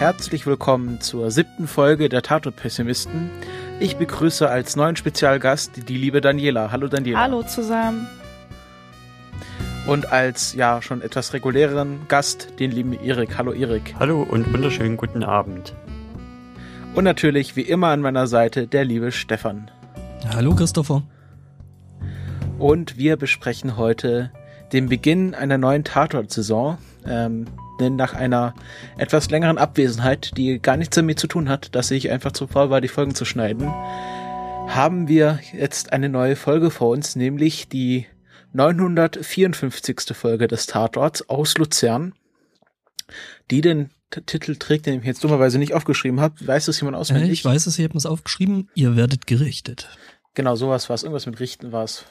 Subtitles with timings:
[0.00, 3.30] herzlich willkommen zur siebten Folge der Tatort-Pessimisten.
[3.80, 6.70] Ich begrüße als neuen Spezialgast die liebe Daniela.
[6.70, 7.20] Hallo Daniela.
[7.20, 8.06] Hallo zusammen.
[9.86, 13.36] Und als ja schon etwas reguläreren Gast den lieben Erik.
[13.36, 13.94] Hallo Erik.
[13.98, 15.74] Hallo und wunderschönen guten Abend.
[16.94, 19.70] Und natürlich wie immer an meiner Seite der liebe Stefan.
[20.34, 21.02] Hallo Christopher.
[22.58, 24.30] Und wir besprechen heute
[24.72, 26.78] den Beginn einer neuen Tatort-Saison.
[27.04, 27.44] Ähm,
[27.80, 28.54] denn nach einer
[28.98, 32.70] etwas längeren Abwesenheit, die gar nichts damit zu tun hat, dass ich einfach zu faul
[32.70, 38.06] war, die Folgen zu schneiden, haben wir jetzt eine neue Folge vor uns, nämlich die
[38.52, 40.16] 954.
[40.16, 42.14] Folge des Tatorts aus Luzern,
[43.50, 43.90] die den
[44.26, 46.34] Titel trägt, den ich jetzt dummerweise nicht aufgeschrieben habe.
[46.46, 47.30] Weiß das jemand auswendig?
[47.30, 48.68] Ich weiß es, ihr habt es aufgeschrieben.
[48.74, 49.88] Ihr werdet gerichtet.
[50.34, 51.02] Genau, sowas war es.
[51.02, 52.04] Irgendwas mit Richten war es.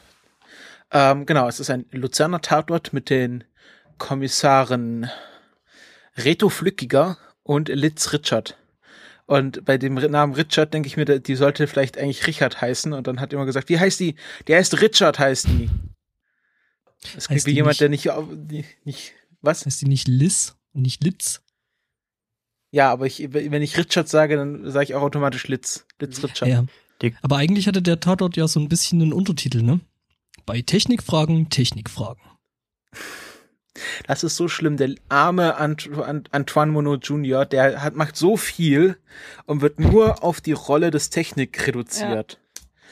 [0.91, 3.43] Ähm, genau, es ist ein Luzerner Tatort mit den
[3.97, 5.09] Kommissaren
[6.25, 8.57] Reto Flückiger und Litz Richard.
[9.25, 12.93] Und bei dem Namen Richard denke ich mir, die sollte vielleicht eigentlich Richard heißen.
[12.93, 14.15] Und dann hat immer gesagt, wie heißt die?
[14.47, 15.69] Die heißt Richard, heißt die.
[17.15, 18.07] Es klingt wie jemand, nicht, der nicht,
[18.49, 19.65] nicht, nicht, was?
[19.65, 21.41] Heißt die nicht Liz und nicht Litz?
[22.71, 25.85] Ja, aber ich, wenn ich Richard sage, dann sage ich auch automatisch Litz.
[25.99, 26.49] Litz Richard.
[26.49, 26.65] Ja.
[27.21, 29.79] Aber eigentlich hatte der Tatort ja so ein bisschen einen Untertitel, ne?
[30.45, 32.21] Bei Technikfragen, Technikfragen.
[34.07, 34.77] Das ist so schlimm.
[34.77, 38.97] Der arme Ant Ant Antoine Monod Jr., der hat, macht so viel
[39.45, 42.39] und wird nur auf die Rolle des Technik reduziert.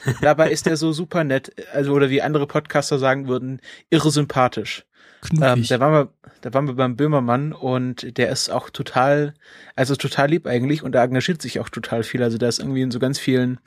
[0.04, 0.14] Ja.
[0.20, 4.84] Dabei ist er so super nett, also oder wie andere Podcaster sagen würden, irre sympathisch.
[5.32, 6.12] Ähm, da waren wir,
[6.42, 9.34] da waren wir beim Böhmermann und der ist auch total,
[9.74, 12.22] also total lieb eigentlich und er engagiert sich auch total viel.
[12.22, 13.58] Also der ist irgendwie in so ganz vielen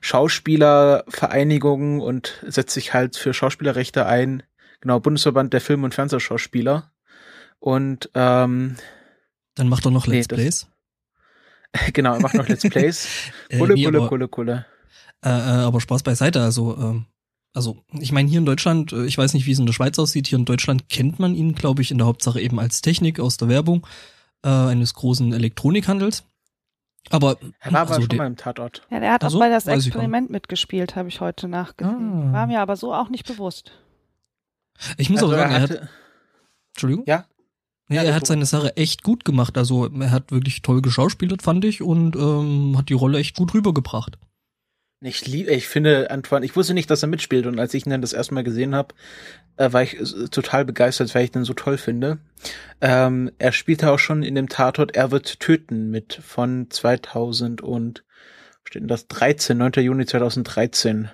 [0.00, 4.42] Schauspielervereinigungen und setzt sich halt für Schauspielerrechte ein
[4.82, 6.92] genau, Bundesverband der Film- und Fernsehschauspieler.
[7.58, 8.76] Und ähm,
[9.54, 10.66] dann macht er noch Let's nee, Plays.
[11.94, 13.08] genau, er macht noch Let's Plays.
[13.56, 14.66] Kulle, äh, Kulle, Kulle, Kulle.
[15.24, 17.06] Äh, äh, aber Spaß beiseite, also ähm,
[17.54, 19.98] also ich meine hier in Deutschland, äh, ich weiß nicht, wie es in der Schweiz
[19.98, 23.20] aussieht, hier in Deutschland kennt man ihn, glaube ich, in der Hauptsache eben als Technik
[23.20, 23.86] aus der Werbung
[24.42, 26.24] äh, eines großen Elektronikhandels.
[27.10, 28.86] Aber er war aber also schon mal im Tatort.
[28.90, 32.28] Ja, der hat also, auch bei das Experiment mitgespielt, habe ich heute nachgesehen.
[32.28, 32.32] Ah.
[32.32, 33.72] War mir aber so auch nicht bewusst.
[34.96, 35.90] Ich muss also auch sagen, er, hatte, er hat.
[36.74, 37.04] Entschuldigung?
[37.06, 37.26] Ja.
[37.88, 39.58] Ja, er hat seine Sache echt gut gemacht.
[39.58, 43.52] Also er hat wirklich toll geschauspielert, fand ich, und ähm, hat die Rolle echt gut
[43.52, 44.18] rübergebracht.
[45.04, 47.90] Ich liebe, ich finde Antoine, ich wusste nicht, dass er mitspielt und als ich ihn
[47.90, 48.94] dann das erste Mal gesehen habe,
[49.56, 52.18] äh, war ich äh, total begeistert, weil ich den so toll finde.
[52.80, 58.04] Ähm, er spielte auch schon in dem Tatort Er wird töten mit von 2000 und
[58.62, 59.72] steht denn das 13, 9.
[59.78, 61.10] Juni 2013.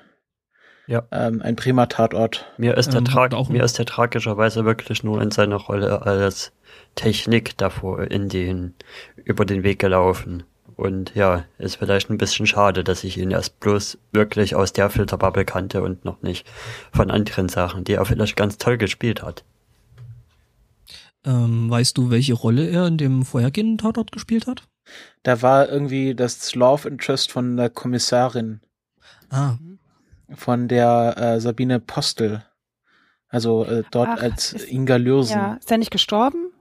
[0.88, 1.02] Ja.
[1.12, 2.46] Ähm, ein prima Tatort.
[2.56, 6.50] Mir ist, der ähm, auch mir ist der tragischerweise wirklich nur in seiner Rolle als
[6.94, 8.74] Technik davor in den,
[9.22, 10.44] über den Weg gelaufen.
[10.76, 14.88] Und ja, ist vielleicht ein bisschen schade, dass ich ihn erst bloß wirklich aus der
[14.88, 16.46] Filterbubble kannte und noch nicht
[16.90, 19.44] von anderen Sachen, die er vielleicht ganz toll gespielt hat.
[21.26, 24.62] Ähm, weißt du, welche Rolle er in dem vorhergehenden Tatort gespielt hat?
[25.22, 28.60] Da war irgendwie das Love Interest von der Kommissarin.
[29.28, 29.56] Ah,
[30.34, 32.44] von der äh, Sabine Postel.
[33.28, 35.36] Also äh, dort Ach, als ist, Inga Lürsen.
[35.36, 36.52] Ja, ist der nicht gestorben?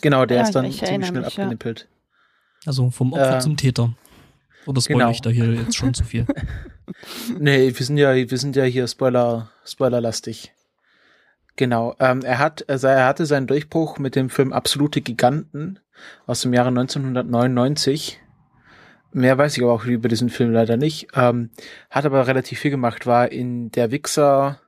[0.00, 1.88] genau, der ja, ist dann ziemlich schnell mich, abgenippelt.
[2.66, 3.94] Also vom Opfer äh, zum Täter.
[4.66, 5.10] Oder spoilere genau.
[5.12, 6.26] ich da hier jetzt schon zu viel?
[7.38, 10.52] nee, wir sind ja, wir sind ja hier Spoiler, Spoilerlastig.
[11.56, 11.94] Genau.
[11.98, 15.78] Ähm, er hat, also er hatte seinen Durchbruch mit dem Film Absolute Giganten
[16.26, 18.20] aus dem Jahre 1999
[19.12, 21.08] Mehr weiß ich aber auch über diesen Film leider nicht.
[21.14, 21.50] Ähm,
[21.90, 24.60] hat aber relativ viel gemacht, war in Der Wichser,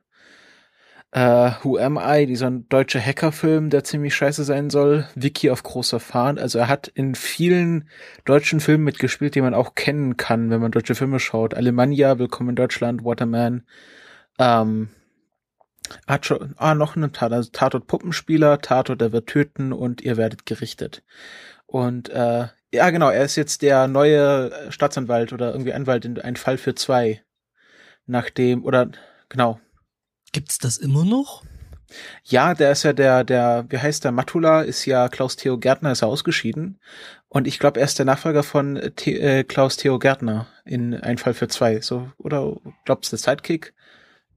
[1.13, 6.01] äh, Who Am I, dieser deutsche Hackerfilm, der ziemlich scheiße sein soll, Wiki auf großer
[6.01, 6.41] Fahrt.
[6.41, 7.89] Also er hat in vielen
[8.25, 11.55] deutschen Filmen mitgespielt, die man auch kennen kann, wenn man deutsche Filme schaut.
[11.55, 13.65] Alemannia, Willkommen in Deutschland, Waterman.
[14.39, 14.89] Ähm,
[16.07, 20.17] hat schon, ah, noch einen Tatort, also Tatort Puppenspieler, Tatort, der wird töten und ihr
[20.17, 21.03] werdet gerichtet.
[21.67, 26.37] Und äh, ja, genau, er ist jetzt der neue Staatsanwalt oder irgendwie Anwalt in Ein
[26.37, 27.23] Fall für zwei.
[28.07, 28.91] Nachdem, oder
[29.29, 29.61] genau.
[30.33, 31.45] Gibt's das immer noch?
[32.25, 35.93] Ja, der ist ja der, der, wie heißt der, Matula ist ja Klaus Theo Gärtner,
[35.93, 36.79] ist ja ausgeschieden.
[37.29, 41.19] Und ich glaube, er ist der Nachfolger von The äh, Klaus Theo Gärtner in Ein
[41.19, 41.81] Fall für zwei.
[41.81, 43.75] So, oder glaubst du, Sidekick?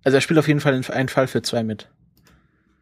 [0.03, 1.89] Also er spielt auf jeden Fall in Ein Fall für zwei mit.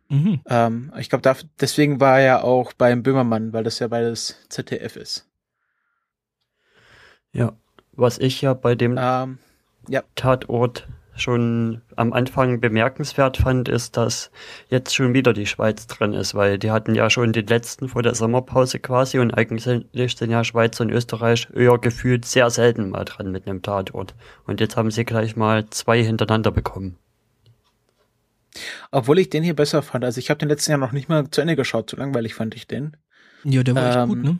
[0.09, 0.41] Mhm.
[0.47, 4.95] Ähm, ich glaube, deswegen war er ja auch beim Böhmermann, weil das ja beides ZDF
[4.95, 5.27] ist.
[7.33, 7.53] Ja,
[7.93, 9.39] was ich ja bei dem ähm,
[9.87, 10.03] ja.
[10.15, 14.31] Tatort schon am Anfang bemerkenswert fand, ist, dass
[14.69, 18.01] jetzt schon wieder die Schweiz drin ist, weil die hatten ja schon den letzten vor
[18.01, 23.05] der Sommerpause quasi und eigentlich sind ja Schweiz und Österreich eher gefühlt sehr selten mal
[23.05, 24.15] dran mit einem Tatort.
[24.45, 26.97] Und jetzt haben sie gleich mal zwei hintereinander bekommen.
[28.91, 30.03] Obwohl ich den hier besser fand.
[30.03, 32.55] Also ich habe den letzten Jahr noch nicht mal zu Ende geschaut, so langweilig fand
[32.55, 32.97] ich den.
[33.43, 34.39] Ja, der war echt gut, Ähm, ne?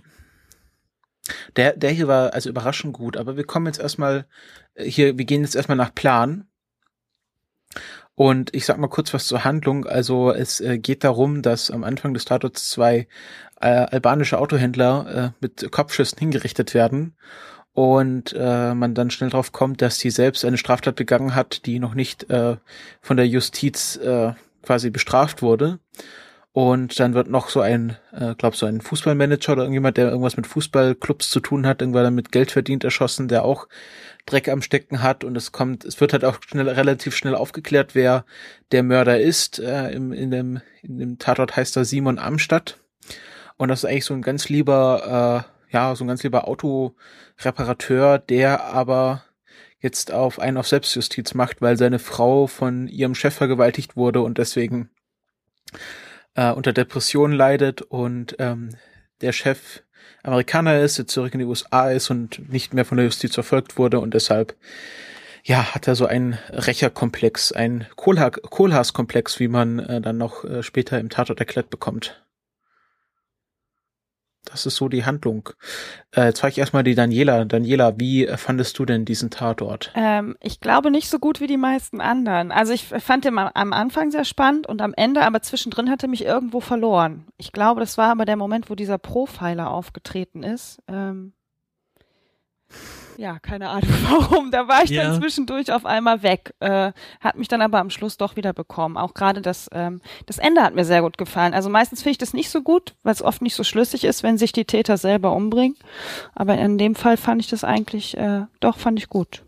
[1.56, 4.26] Der, der hier war also überraschend gut, aber wir kommen jetzt erstmal
[4.76, 6.48] äh, hier, wir gehen jetzt erstmal nach Plan.
[8.16, 9.86] Und ich sag mal kurz was zur Handlung.
[9.86, 13.08] Also es äh, geht darum, dass am Anfang des Tatorts zwei
[13.60, 17.16] äh, albanische Autohändler äh, mit Kopfschüssen hingerichtet werden
[17.74, 21.80] und äh, man dann schnell drauf kommt, dass sie selbst eine Straftat begangen hat, die
[21.80, 22.58] noch nicht äh,
[23.02, 25.80] von der Justiz äh, quasi bestraft wurde.
[26.54, 30.38] Und dann wird noch so ein, äh, glaube so ein Fußballmanager oder irgendjemand, der irgendwas
[30.38, 33.68] mit Fußballclubs zu tun hat, irgendwann damit Geld verdient, erschossen, der auch
[34.28, 35.24] Dreck am Stecken hat.
[35.24, 38.24] Und es kommt, es wird halt auch schnell, relativ schnell aufgeklärt, wer
[38.72, 39.58] der Mörder ist.
[39.58, 42.78] Äh, im, in, dem, in dem Tatort heißt er Simon Amstadt.
[43.58, 48.20] Und das ist eigentlich so ein ganz lieber, äh, ja, so ein ganz lieber Autoreparateur,
[48.20, 49.24] der aber
[49.80, 54.38] jetzt auf einen auf Selbstjustiz macht, weil seine Frau von ihrem Chef vergewaltigt wurde und
[54.38, 54.92] deswegen
[56.36, 58.70] äh, unter Depressionen leidet und ähm,
[59.22, 59.84] der Chef
[60.24, 63.78] Amerikaner ist, jetzt zurück in die USA ist und nicht mehr von der Justiz verfolgt
[63.78, 64.56] wurde und deshalb
[65.46, 70.64] ja, hat er so einen Rächerkomplex, ein Kohlha Kohlhaaskomplex, wie man äh, dann noch äh,
[70.64, 72.23] später im Tatort erklärt bekommt.
[74.46, 75.50] Das ist so die Handlung.
[76.12, 77.46] Äh, jetzt frage ich erstmal die Daniela.
[77.46, 79.92] Daniela, wie fandest du denn diesen Tatort?
[79.96, 82.52] Ähm, ich glaube nicht so gut wie die meisten anderen.
[82.52, 86.10] Also ich fand den am, Anfang sehr spannend und am Ende, aber zwischendrin hat er
[86.10, 87.26] mich irgendwo verloren.
[87.38, 90.80] Ich glaube, das war aber der Moment, wo dieser Profiler aufgetreten ist.
[90.90, 91.34] Ähm,
[93.18, 94.52] ja, keine Ahnung warum.
[94.52, 95.04] Da war ich Ja.
[95.04, 96.54] dann zwischendurch auf einmal weg.
[96.60, 98.98] Äh, hat mich dann aber am Schluss doch wieder bekommen.
[98.98, 101.54] Auch gerade das, ähm, das Ende hat mir sehr gut gefallen.
[101.54, 104.24] Also meistens finde ich das nicht so gut, weil es oft nicht so schlüssig ist,
[104.24, 105.78] wenn sich die Täter selber umbringen.
[106.36, 109.44] Aber in dem Fall fand ich das eigentlich, äh, doch, fand ich gut.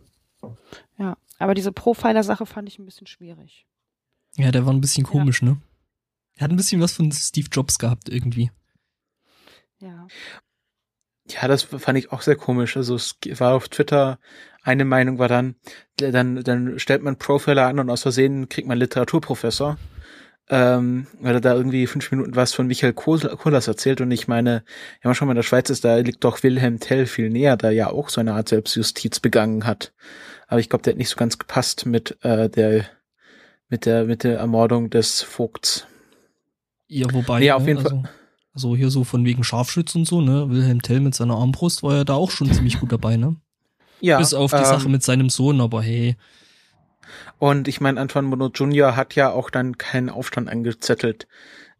[0.97, 1.17] Ja.
[1.39, 3.65] Aber diese Profiler-Sache fand ich ein bisschen schwierig.
[4.37, 5.57] Ja, der war ein bisschen komisch, ne?
[6.37, 8.51] Er hat ein bisschen was von Steve Jobs gehabt irgendwie.
[9.79, 10.07] Ja.
[11.27, 12.77] Ja, das fand ich auch sehr komisch.
[12.77, 14.19] Also es war auf Twitter
[14.65, 15.55] eine Meinung war dann,
[15.97, 19.77] dann, dann stellt man Profiler an und aus Versehen kriegt man Literaturprofessor,
[20.49, 24.27] ähm, weil er da irgendwie fünf Minuten was von Michael Kohl- Kohlers erzählt und ich
[24.27, 24.63] meine,
[25.03, 27.57] ja man schon mal in der Schweiz ist, da liegt doch Wilhelm Tell viel näher,
[27.57, 29.93] der ja auch so eine Art Selbstjustiz begangen hat.
[30.47, 32.85] Aber ich glaube, der hat nicht so ganz gepasst mit äh, der
[33.69, 35.85] mit der mit der Ermordung des Vogts.
[36.87, 38.03] Ja, wobei, Ja, auf ne, jeden also,
[38.55, 40.49] also hier so von wegen Scharfschütz und so, ne?
[40.49, 43.35] Wilhelm Tell mit seiner Armbrust war ja da auch schon ziemlich gut dabei, ne?
[43.99, 46.15] Ja, Bis auf die ähm, Sache mit seinem Sohn, aber hey.
[47.37, 48.95] Und ich meine, Antoine Monod Jr.
[48.95, 51.27] hat ja auch dann keinen Aufstand angezettelt,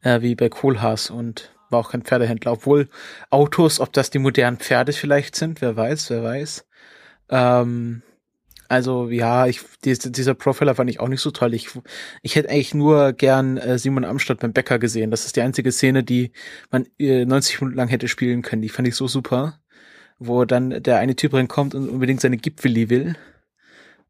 [0.01, 2.53] äh, wie bei Kohlhaas und war auch kein Pferdehändler.
[2.53, 2.89] Obwohl
[3.29, 6.65] Autos, ob das die modernen Pferde vielleicht sind, wer weiß, wer weiß.
[7.29, 8.01] Ähm,
[8.69, 11.53] also ja, ich, dies- dieser Profiler fand ich auch nicht so toll.
[11.53, 11.69] Ich,
[12.21, 15.11] ich hätte eigentlich nur gern äh, Simon Amstadt beim Bäcker gesehen.
[15.11, 16.31] Das ist die einzige Szene, die
[16.71, 18.61] man äh, 90 Minuten lang hätte spielen können.
[18.61, 19.59] Die fand ich so super.
[20.17, 23.15] Wo dann der eine Typ reinkommt und unbedingt seine Gipfeli will.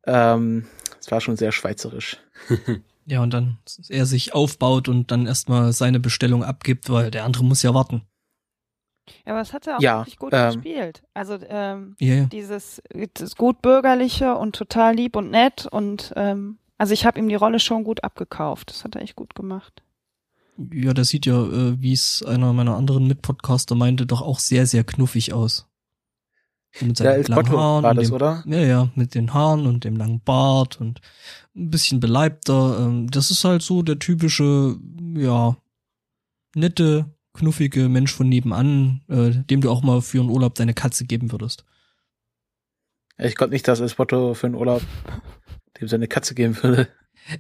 [0.06, 0.66] Ähm,
[0.98, 2.18] das war schon sehr schweizerisch.
[3.08, 7.44] Ja, und dann er sich aufbaut und dann erstmal seine Bestellung abgibt, weil der andere
[7.44, 8.02] muss ja warten.
[9.26, 11.04] Ja, aber das hat er auch Ja, wirklich gut ähm, gespielt.
[11.14, 12.26] Also ähm, Ja, ja.
[12.26, 12.82] dieses,
[13.14, 17.36] das gut bürgerliche und total lieb und nett und ähm, also ich habe ihm die
[17.36, 18.70] Rolle schon gut abgekauft.
[18.70, 19.82] Das hat er echt gut gemacht.
[20.58, 24.66] Ja, der sieht ja, äh, wie es einer meiner anderen Mitpodcaster meinte, doch auch sehr,
[24.68, 25.68] sehr knuffig aus.
[26.74, 28.44] So Mit seinen langen Botto Haaren war und das, dem, oder?
[28.48, 31.00] Ja, ja, mit den Haaren und dem langen Bart und
[31.56, 32.80] ein bisschen beleibter.
[32.80, 34.78] Ähm, das ist halt so der typische,
[35.16, 35.56] ja,
[36.54, 41.06] nette, knuffige Mensch von nebenan, äh, dem du auch mal für einen Urlaub deine Katze
[41.06, 41.66] geben würdest.
[43.18, 44.82] Ich glaube nicht, dass El Botto für einen Urlaub
[45.80, 46.88] dem seine Katze geben würde.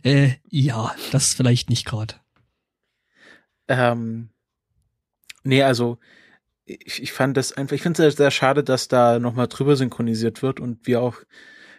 [0.03, 2.15] Äh, ja, das vielleicht nicht gerade.
[3.67, 4.29] Ähm,
[5.43, 5.97] nee, also
[6.65, 9.75] ich, ich fand das einfach, ich finde es sehr, sehr schade, dass da nochmal drüber
[9.75, 11.17] synchronisiert wird und wir auch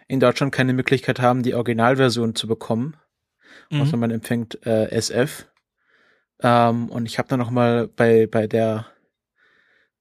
[0.07, 2.95] in Deutschland keine Möglichkeit haben, die Originalversion zu bekommen.
[3.71, 4.01] außer Mhm.
[4.01, 5.47] man empfängt äh, SF.
[6.41, 8.85] Ähm, und ich habe dann noch mal bei bei der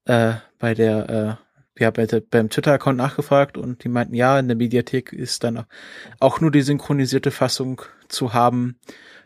[0.04, 1.38] äh, bei der
[1.78, 5.44] äh, ja bei der, beim Twitter-Account nachgefragt und die meinten ja in der Mediathek ist
[5.44, 5.64] dann
[6.20, 8.78] auch nur die synchronisierte Fassung zu haben.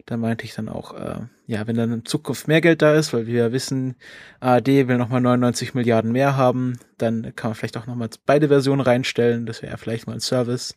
[0.06, 3.12] Da meinte ich dann auch äh, ja wenn dann in Zukunft mehr Geld da ist,
[3.12, 3.96] weil wir ja wissen
[4.40, 8.08] ARD will noch mal 99 Milliarden mehr haben, dann kann man vielleicht auch noch mal
[8.26, 9.46] beide Versionen reinstellen.
[9.46, 10.76] Das wäre ja vielleicht mal ein Service.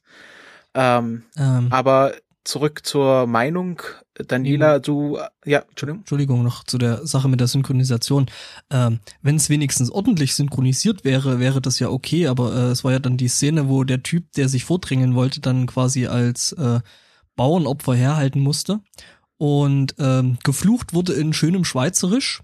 [0.76, 2.14] Ähm, Ähm, aber
[2.44, 3.82] zurück zur Meinung,
[4.28, 4.82] Daniela, Mhm.
[4.84, 6.00] du, ja, Entschuldigung.
[6.02, 8.28] Entschuldigung, noch zu der Sache mit der Synchronisation.
[8.70, 12.92] Ähm, Wenn es wenigstens ordentlich synchronisiert wäre, wäre das ja okay, aber äh, es war
[12.92, 16.80] ja dann die Szene, wo der Typ, der sich vordrängen wollte, dann quasi als äh,
[17.36, 18.80] Bauernopfer herhalten musste.
[19.38, 22.42] Und ähm, geflucht wurde in schönem Schweizerisch.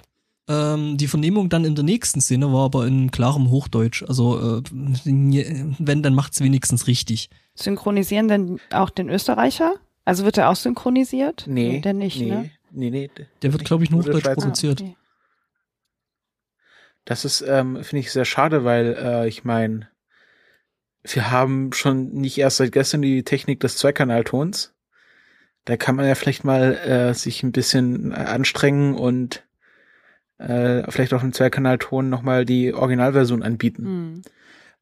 [0.47, 4.03] Ähm, die Vernehmung dann in der nächsten Szene war aber in klarem Hochdeutsch.
[4.03, 7.29] Also äh, wenn, dann macht's wenigstens richtig.
[7.53, 9.75] Synchronisieren denn auch den Österreicher?
[10.09, 11.43] Also wird er auch synchronisiert?
[11.45, 12.51] Nee, der nicht, nee, ne?
[12.71, 13.11] nee, nee.
[13.43, 14.41] Der wird, glaube ich, nur Hochdeutsch Schweizer.
[14.41, 14.81] produziert.
[14.81, 14.95] Ah, okay.
[17.05, 19.87] Das ist, ähm, finde ich, sehr schade, weil äh, ich meine,
[21.03, 24.73] wir haben schon nicht erst seit gestern die Technik des Zweikanaltons.
[25.65, 29.47] Da kann man ja vielleicht mal äh, sich ein bisschen anstrengen und
[30.39, 33.85] äh, vielleicht auf dem Zweikanalton nochmal die Originalversion anbieten.
[33.85, 34.21] Hm.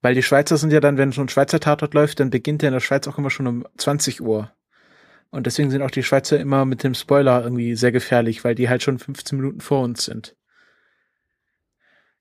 [0.02, 2.70] Weil die Schweizer sind ja dann, wenn so ein Schweizer Tatort läuft, dann beginnt der
[2.70, 4.54] in der Schweiz auch immer schon um 20 Uhr.
[5.30, 8.70] Und deswegen sind auch die Schweizer immer mit dem Spoiler irgendwie sehr gefährlich, weil die
[8.70, 10.36] halt schon 15 Minuten vor uns sind.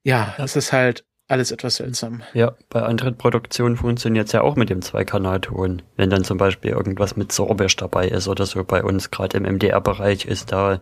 [0.03, 2.23] Ja, es ist halt alles etwas seltsam.
[2.33, 5.81] Ja, bei anderen Produktionen funktioniert es ja auch mit dem Zweikanalton.
[5.97, 9.43] Wenn dann zum Beispiel irgendwas mit Sorbisch dabei ist oder so bei uns, gerade im
[9.43, 10.81] MDR-Bereich ist da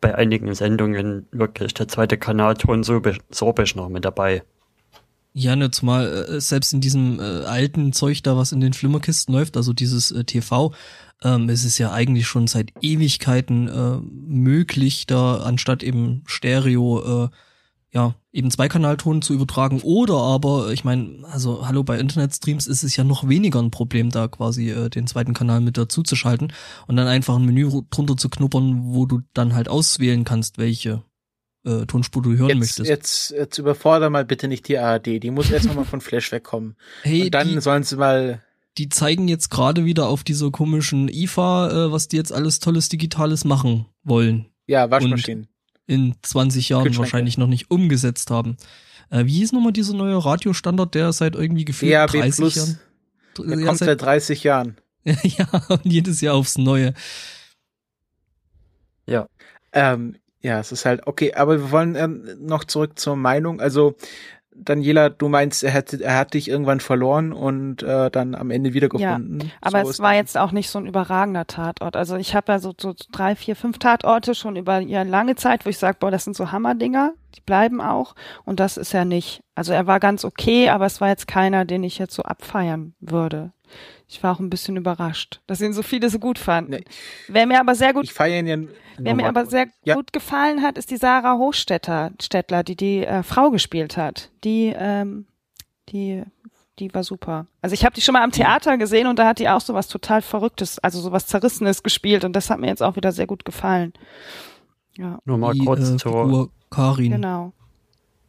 [0.00, 4.42] bei einigen Sendungen wirklich der zweite Kanalton Sorbisch, Sorbisch noch mit dabei.
[5.32, 9.34] Ja, ne, zumal äh, selbst in diesem äh, alten Zeug da, was in den Flimmerkisten
[9.34, 10.72] läuft, also dieses äh, TV,
[11.22, 17.28] ähm, ist es ja eigentlich schon seit Ewigkeiten äh, möglich, da anstatt eben Stereo, äh,
[17.92, 19.80] ja, eben Zweikanalton zu übertragen.
[19.82, 24.10] Oder aber, ich meine, also hallo, bei Internetstreams ist es ja noch weniger ein Problem,
[24.10, 26.48] da quasi äh, den zweiten Kanal mit dazu zu schalten
[26.86, 30.58] und dann einfach ein Menü ru- drunter zu knuppern, wo du dann halt auswählen kannst,
[30.58, 31.02] welche
[31.64, 32.88] äh, Tonspur du hören Jetzt, möchtest.
[32.90, 35.06] jetzt, jetzt überfordere mal bitte nicht die ARD.
[35.22, 36.76] Die muss erst nochmal von Flash wegkommen.
[37.02, 38.42] hey, Und dann die, sollen sie mal,
[38.78, 42.88] die zeigen jetzt gerade wieder auf dieser komischen IFA, äh, was die jetzt alles tolles
[42.88, 44.46] Digitales machen wollen.
[44.66, 45.48] ja, Waschmaschinen.
[45.86, 48.56] In 20 Jahren wahrscheinlich noch nicht umgesetzt haben.
[49.10, 52.78] Äh, wie hieß nochmal dieser neue Radiostandard, der seit irgendwie gefühlt DAB 30 Plus, Jahren?
[53.38, 54.76] der Ja, kommt seit, seit 30 Jahren.
[55.04, 56.92] ja, und jedes Jahr aufs Neue.
[59.76, 63.60] Ähm, ja, es ist halt, okay, aber wir wollen ähm, noch zurück zur Meinung.
[63.60, 63.96] Also,
[64.58, 68.74] Daniela, du meinst, er hat, er hat dich irgendwann verloren und äh, dann am Ende
[68.74, 69.52] wiedergefunden.
[69.60, 71.96] Aber So es war jetzt auch nicht so ein überragender Tatort.
[71.96, 75.64] Also ich habe ja so, so drei, vier, fünf Tatorte schon über ja lange Zeit,
[75.64, 78.14] wo ich sage, boah, das sind so Hammerdinger, die bleiben auch.
[78.44, 79.42] Und das ist ja nicht.
[79.54, 82.94] Also er war ganz okay, aber es war jetzt keiner, den ich jetzt so abfeiern
[83.00, 83.52] würde.
[84.08, 86.70] Ich war auch ein bisschen überrascht, dass ihn so viele so gut fanden.
[86.72, 86.84] Nee.
[87.28, 88.56] Wer mir aber sehr gut Ich feiere ihn ja.
[88.98, 89.94] Wer mir aber sehr Ja.
[89.94, 94.30] gut gefallen hat, ist die Sarah Hochstetter, Stettler, die die äh, Frau gespielt hat.
[94.44, 95.26] Die, ähm,
[95.88, 96.22] die,
[96.78, 97.46] die war super.
[97.62, 99.88] Also ich habe die schon mal am Theater gesehen und da hat die auch sowas
[99.88, 103.44] total Verrücktes, also sowas Zerrissenes gespielt und das hat mir jetzt auch wieder sehr gut
[103.44, 103.92] gefallen.
[104.96, 107.10] Ja, Nur mal die, kurz äh, zur, Figur Karin.
[107.10, 107.52] genau.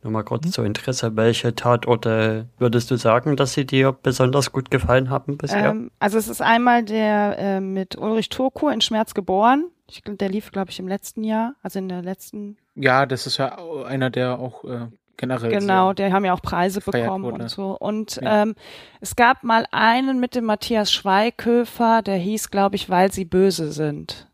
[0.08, 1.16] Nur mal kurz zur Interesse.
[1.16, 5.70] Welche Tatorte würdest du sagen, dass sie dir besonders gut gefallen haben bisher?
[5.72, 9.66] Ähm, also es ist einmal der äh, mit Ulrich Turku in Schmerz geboren.
[9.90, 13.38] Ich, der lief, glaube ich, im letzten Jahr, also in der letzten Ja, das ist
[13.38, 14.88] ja auch einer, der auch äh,
[15.18, 15.52] generell.
[15.52, 17.44] Genau, sehr- die haben ja auch Preise bekommen wurde.
[17.44, 17.78] und so.
[17.78, 18.44] Und Ja.
[18.44, 18.56] ähm,
[19.02, 23.72] es gab mal einen mit dem Matthias Schweighöfer, der hieß, glaube ich, weil sie böse
[23.74, 24.28] sind.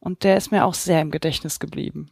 [0.00, 2.08] Und der ist mir auch sehr im Gedächtnis geblieben.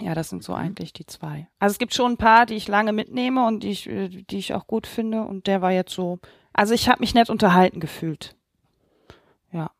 [0.00, 1.46] Ja, das sind so eigentlich die zwei.
[1.58, 4.38] Also es gibt schon ein paar, die ich lange mitnehme und die ich, äh, die
[4.38, 5.22] ich auch gut finde.
[5.22, 6.18] Und der war jetzt so.
[6.52, 8.34] Also ich habe mich nett unterhalten gefühlt.
[9.52, 9.70] Ja.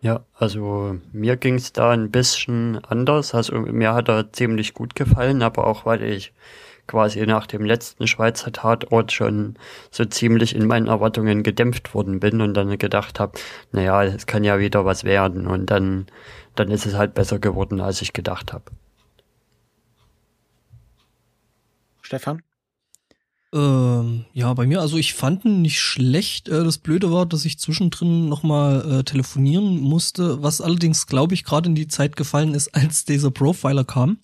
[0.00, 3.34] Ja, also mir ging's da ein bisschen anders.
[3.34, 6.32] Also mir hat er ziemlich gut gefallen, aber auch weil ich
[6.86, 9.56] quasi nach dem letzten Schweizer Tatort schon
[9.90, 13.38] so ziemlich in meinen Erwartungen gedämpft worden bin und dann gedacht habe,
[13.72, 16.06] naja, es kann ja wieder was werden und dann,
[16.54, 18.64] dann ist es halt besser geworden, als ich gedacht habe.
[22.02, 22.42] Stefan?
[23.54, 26.48] Ähm, ja, bei mir, also ich fand ihn nicht schlecht.
[26.48, 31.44] Äh, das Blöde war, dass ich zwischendrin nochmal äh, telefonieren musste, was allerdings, glaube ich,
[31.44, 34.18] gerade in die Zeit gefallen ist, als dieser Profiler kam.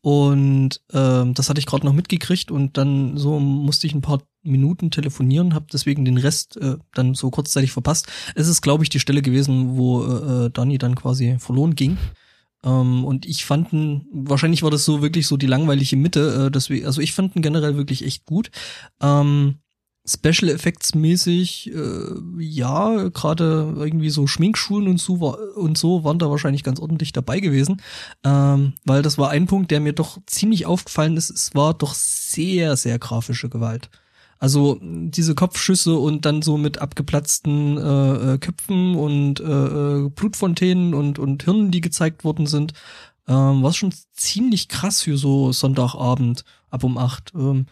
[0.00, 4.22] Und ähm, das hatte ich gerade noch mitgekriegt und dann so musste ich ein paar
[4.42, 8.08] Minuten telefonieren, habe deswegen den Rest äh, dann so kurzzeitig verpasst.
[8.34, 11.98] Es ist, glaube ich, die Stelle gewesen, wo äh, Dani dann quasi verloren ging.
[12.64, 13.68] Ähm, und ich fand
[14.12, 17.42] wahrscheinlich war das so wirklich so die langweilige Mitte, äh, deswegen, also ich fand ihn
[17.42, 18.50] generell wirklich echt gut.
[19.00, 19.56] Ähm,
[20.04, 26.18] Special Effects mäßig, äh, ja, gerade irgendwie so Schminkschulen und so, war, und so waren
[26.18, 27.80] da wahrscheinlich ganz ordentlich dabei gewesen,
[28.24, 31.30] ähm, weil das war ein Punkt, der mir doch ziemlich aufgefallen ist.
[31.30, 33.90] Es war doch sehr, sehr grafische Gewalt.
[34.40, 40.94] Also diese Kopfschüsse und dann so mit abgeplatzten äh, äh, Köpfen und äh, äh, Blutfontänen
[40.94, 42.72] und, und Hirnen, die gezeigt worden sind,
[43.28, 47.32] ähm, war schon ziemlich krass für so Sonntagabend ab um acht.
[47.36, 47.66] Ähm,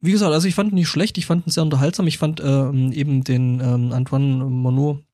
[0.00, 2.06] wie gesagt, also ich fand ihn nicht schlecht, ich fand ihn sehr unterhaltsam.
[2.06, 5.04] Ich fand ähm, eben den ähm, Antoine Monod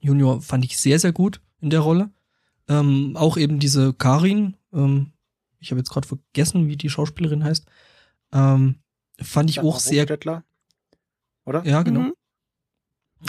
[0.00, 2.10] Junior fand ich sehr, sehr gut in der Rolle.
[2.68, 5.12] Ähm, auch eben diese Karin, ähm,
[5.58, 7.66] ich habe jetzt gerade vergessen, wie die Schauspielerin heißt,
[8.32, 8.76] ähm,
[9.20, 10.06] fand ich ja, auch sehr.
[11.44, 11.64] Oder?
[11.64, 12.00] Ja, genau.
[12.00, 12.14] Mhm.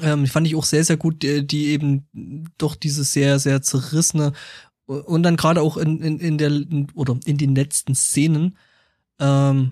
[0.03, 2.05] Ähm, fand ich auch sehr, sehr gut, die, die eben
[2.57, 4.33] doch dieses sehr, sehr zerrissene
[4.85, 6.51] und dann gerade auch in, in, in der
[6.93, 8.57] oder in den letzten Szenen
[9.19, 9.71] ähm,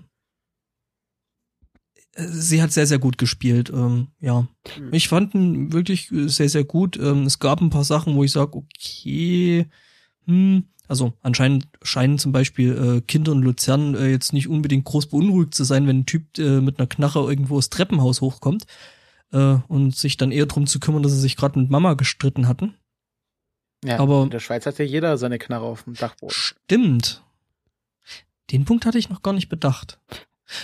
[2.18, 3.70] sie hat sehr, sehr gut gespielt.
[3.70, 4.46] Ähm, ja,
[4.78, 4.92] mhm.
[4.92, 6.96] ich fand ihn wirklich sehr, sehr gut.
[6.96, 9.66] Ähm, es gab ein paar Sachen, wo ich sage, okay,
[10.26, 15.06] hm, also anscheinend scheinen zum Beispiel äh, Kinder in Luzern äh, jetzt nicht unbedingt groß
[15.06, 18.66] beunruhigt zu sein, wenn ein Typ äh, mit einer Knarre irgendwo das Treppenhaus hochkommt
[19.32, 22.48] äh, und sich dann eher drum zu kümmern, dass sie sich gerade mit Mama gestritten
[22.48, 22.74] hatten.
[23.84, 26.34] Ja, aber in der Schweiz hat ja jeder seine Knarre auf dem Dachboden.
[26.34, 27.22] Stimmt.
[28.50, 30.00] Den Punkt hatte ich noch gar nicht bedacht.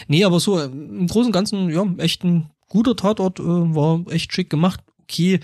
[0.09, 4.05] Nee, aber so äh, im Großen und Ganzen, ja, echt ein guter Tatort, äh, war
[4.11, 4.81] echt schick gemacht.
[5.03, 5.41] Okay,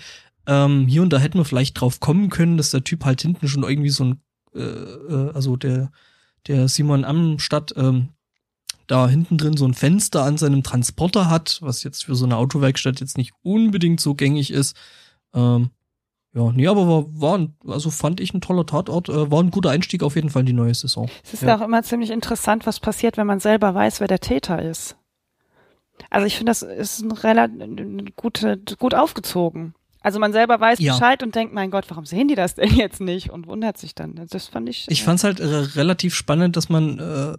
[0.47, 3.47] ähm, hier und da hätten wir vielleicht drauf kommen können, dass der Typ halt hinten
[3.47, 4.21] schon irgendwie so ein,
[4.55, 5.91] äh, äh, also der,
[6.47, 8.09] der Simon Amstadt, ähm,
[8.87, 12.35] da hinten drin so ein Fenster an seinem Transporter hat, was jetzt für so eine
[12.35, 14.75] Autowerkstatt jetzt nicht unbedingt so gängig ist.
[15.33, 15.69] Ähm,
[16.33, 19.69] ja, nee, aber war, war also fand ich ein toller Tatort, äh, war ein guter
[19.69, 21.09] Einstieg auf jeden Fall in die neue Saison.
[21.23, 21.57] Es ist ja.
[21.57, 24.95] auch immer ziemlich interessant, was passiert, wenn man selber weiß, wer der Täter ist.
[26.09, 28.45] Also ich finde, das ist ein relativ gut,
[28.79, 29.75] gut aufgezogen.
[29.99, 30.93] Also man selber weiß ja.
[30.93, 33.29] Bescheid und denkt, mein Gott, warum sehen die das denn jetzt nicht?
[33.29, 34.15] Und wundert sich dann.
[34.29, 34.87] Das fand ich.
[34.89, 37.37] Ich äh, fand es halt äh, relativ spannend, dass man äh,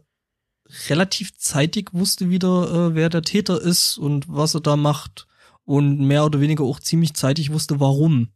[0.88, 5.26] relativ zeitig wusste wieder, äh, wer der Täter ist und was er da macht.
[5.64, 8.28] Und mehr oder weniger auch ziemlich zeitig wusste, warum.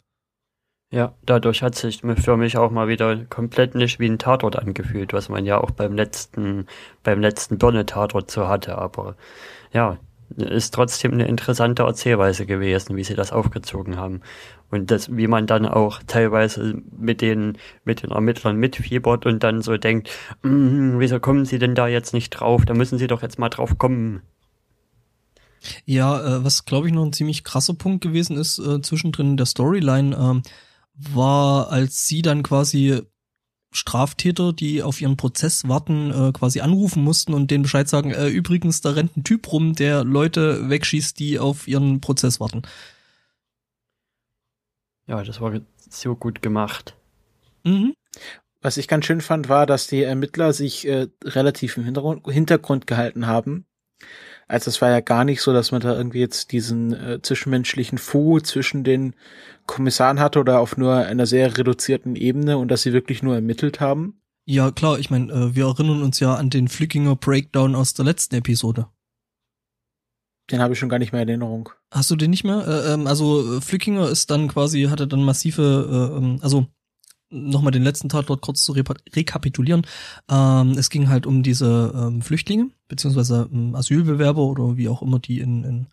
[0.93, 5.13] Ja, dadurch hat sich für mich auch mal wieder komplett nicht wie ein Tatort angefühlt,
[5.13, 6.67] was man ja auch beim letzten,
[7.03, 8.79] beim letzten Birne-Tatort so hatte.
[8.79, 9.17] Aber
[9.73, 9.99] ja,
[10.37, 14.21] ist trotzdem eine interessante Erzählweise gewesen, wie sie das aufgezogen haben.
[14.71, 19.63] Und das, wie man dann auch teilweise mit den, mit den Ermittlern mitfiebert und dann
[19.63, 20.11] so denkt,
[20.43, 22.65] mm, wieso kommen sie denn da jetzt nicht drauf?
[22.65, 24.23] Da müssen sie doch jetzt mal drauf kommen.
[25.85, 29.47] Ja, äh, was glaube ich noch ein ziemlich krasser Punkt gewesen ist, äh, zwischendrin der
[29.47, 30.43] Storyline, ähm,
[30.97, 33.03] war, als sie dann quasi
[33.73, 38.29] Straftäter, die auf ihren Prozess warten, äh, quasi anrufen mussten und denen Bescheid sagen, äh,
[38.29, 42.63] übrigens, da rennt ein Typ rum, der Leute wegschießt, die auf ihren Prozess warten.
[45.07, 46.97] Ja, das war so gut gemacht.
[47.65, 47.95] Mhm.
[48.63, 52.87] Was ich ganz schön fand, war, dass die Ermittler sich äh, relativ im Hintergrund, Hintergrund
[52.87, 53.67] gehalten haben.
[54.49, 57.99] Also es war ja gar nicht so, dass man da irgendwie jetzt diesen äh, zwischenmenschlichen
[57.99, 59.15] Fu zwischen den
[59.67, 63.81] Kommissaren hatte oder auf nur einer sehr reduzierten Ebene und dass sie wirklich nur ermittelt
[63.81, 64.21] haben.
[64.45, 68.05] Ja, klar, ich meine, äh, wir erinnern uns ja an den Flickinger Breakdown aus der
[68.05, 68.87] letzten Episode.
[70.53, 71.71] Den habe ich schon gar nicht mehr in Erinnerung.
[71.91, 72.65] Hast du den nicht mehr?
[72.67, 76.67] Äh, ähm, also Flickinger ist dann quasi, hatte dann massive, äh, ähm, also
[77.31, 79.87] nochmal den letzten Tatort kurz zu rekapitulieren.
[80.31, 85.19] Ähm, es ging halt um diese ähm, Flüchtlinge, beziehungsweise ähm, Asylbewerber oder wie auch immer
[85.19, 85.87] die in, in,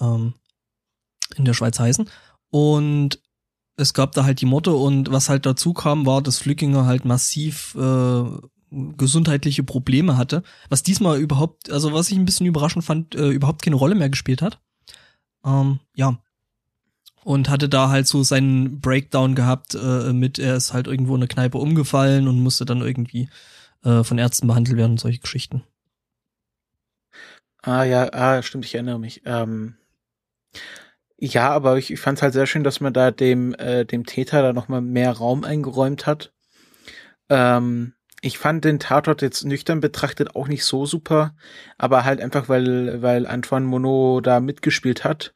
[0.00, 0.34] ähm,
[1.36, 2.08] in der Schweiz heißen.
[2.50, 3.20] Und
[3.76, 7.04] es gab da halt die Morde und was halt dazu kam, war, dass Flückinger halt
[7.04, 8.24] massiv äh,
[8.70, 13.62] gesundheitliche Probleme hatte, was diesmal überhaupt, also was ich ein bisschen überraschend fand, äh, überhaupt
[13.62, 14.60] keine Rolle mehr gespielt hat.
[15.44, 16.18] Ähm, ja,
[17.24, 21.20] und hatte da halt so seinen Breakdown gehabt äh, mit, er ist halt irgendwo in
[21.20, 23.28] der Kneipe umgefallen und musste dann irgendwie
[23.84, 25.62] äh, von Ärzten behandelt werden und solche Geschichten.
[27.62, 29.22] Ah ja, ah, stimmt, ich erinnere mich.
[29.24, 29.76] Ähm,
[31.16, 34.04] ja, aber ich, ich fand es halt sehr schön, dass man da dem, äh, dem
[34.04, 36.32] Täter da nochmal mehr Raum eingeräumt hat.
[37.28, 41.34] Ähm, ich fand den Tatort jetzt nüchtern betrachtet auch nicht so super,
[41.78, 45.32] aber halt einfach, weil, weil Antoine Monod da mitgespielt hat.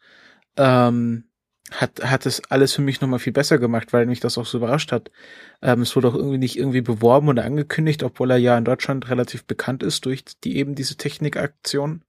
[0.56, 1.25] Ähm,
[1.72, 4.58] hat, hat es alles für mich nochmal viel besser gemacht, weil mich das auch so
[4.58, 5.10] überrascht hat.
[5.62, 9.10] Ähm, es wurde auch irgendwie nicht irgendwie beworben oder angekündigt, obwohl er ja in Deutschland
[9.10, 12.02] relativ bekannt ist durch die eben diese Technikaktion.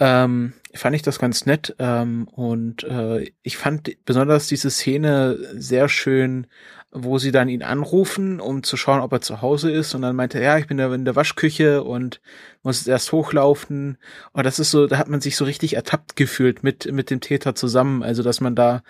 [0.00, 5.88] Ähm, fand ich das ganz nett ähm, und äh, ich fand besonders diese Szene sehr
[5.88, 6.46] schön
[6.90, 9.94] wo sie dann ihn anrufen, um zu schauen, ob er zu Hause ist.
[9.94, 12.20] Und dann meinte er, ja, ich bin in der Waschküche und
[12.62, 13.98] muss erst hochlaufen.
[14.32, 17.20] Und das ist so, da hat man sich so richtig ertappt gefühlt mit, mit dem
[17.20, 18.02] Täter zusammen.
[18.02, 18.82] Also, dass man da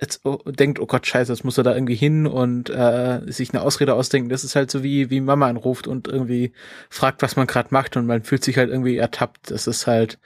[0.00, 3.54] jetzt oh, denkt, oh Gott, scheiße, jetzt muss er da irgendwie hin und äh, sich
[3.54, 4.30] eine Ausrede ausdenken.
[4.30, 6.52] Das ist halt so wie, wie Mama anruft und irgendwie
[6.90, 9.52] fragt, was man gerade macht und man fühlt sich halt irgendwie ertappt.
[9.52, 10.18] Das ist halt,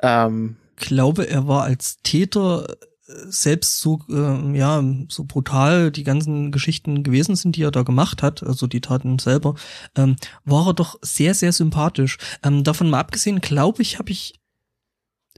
[0.00, 2.66] ähm, glaube, er war als Täter
[3.06, 8.22] selbst so äh, ja so brutal die ganzen Geschichten gewesen sind, die er da gemacht
[8.22, 9.54] hat, also die Taten selber,
[9.96, 12.18] ähm, war er doch sehr sehr sympathisch.
[12.42, 14.40] Ähm, davon mal abgesehen, glaube ich, habe ich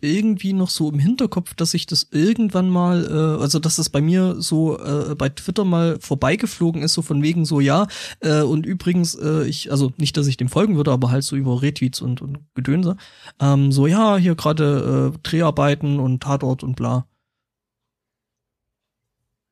[0.01, 4.03] irgendwie noch so im Hinterkopf, dass ich das irgendwann mal, äh, also dass das bei
[4.03, 7.87] mir so äh, bei Twitter mal vorbeigeflogen ist, so von wegen so ja.
[8.21, 11.35] Äh, und übrigens, äh, ich, also nicht, dass ich dem folgen würde, aber halt so
[11.35, 12.97] über Retweets und, und Gedönse.
[13.41, 17.07] Ähm, so ja, hier gerade äh, Dreharbeiten und Tatort und bla.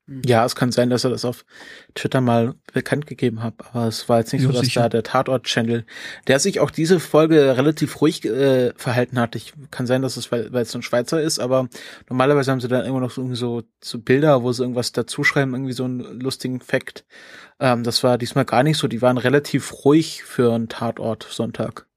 [0.07, 0.21] Mhm.
[0.25, 1.45] Ja, es kann sein, dass er das auf
[1.95, 4.81] Twitter mal bekannt gegeben hat, aber es war jetzt nicht ja, so, dass sicher.
[4.81, 5.85] da der Tatort-Channel,
[6.27, 9.35] der sich auch diese Folge relativ ruhig äh, verhalten hat.
[9.35, 11.69] Ich kann sein, dass es, weil, weil es so ein Schweizer ist, aber
[12.07, 15.73] normalerweise haben sie dann immer noch so, so, so Bilder, wo sie irgendwas dazuschreiben, irgendwie
[15.73, 17.05] so einen lustigen Fact.
[17.59, 18.87] Ähm, das war diesmal gar nicht so.
[18.87, 21.87] Die waren relativ ruhig für einen Tatort Sonntag.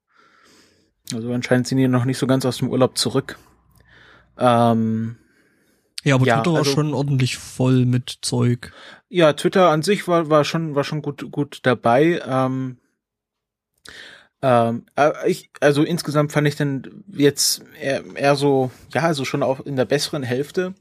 [1.14, 3.38] Also anscheinend sind die noch nicht so ganz aus dem Urlaub zurück.
[4.38, 5.16] Ähm,
[6.04, 8.72] ja, aber ja, Twitter war also, schon ordentlich voll mit Zeug.
[9.08, 12.20] Ja, Twitter an sich war, war schon, war schon gut, gut dabei.
[12.26, 12.78] Ähm,
[14.40, 19.42] ähm, äh, ich, also insgesamt fand ich dann jetzt eher, eher so, ja, also schon
[19.42, 20.74] auch in der besseren Hälfte.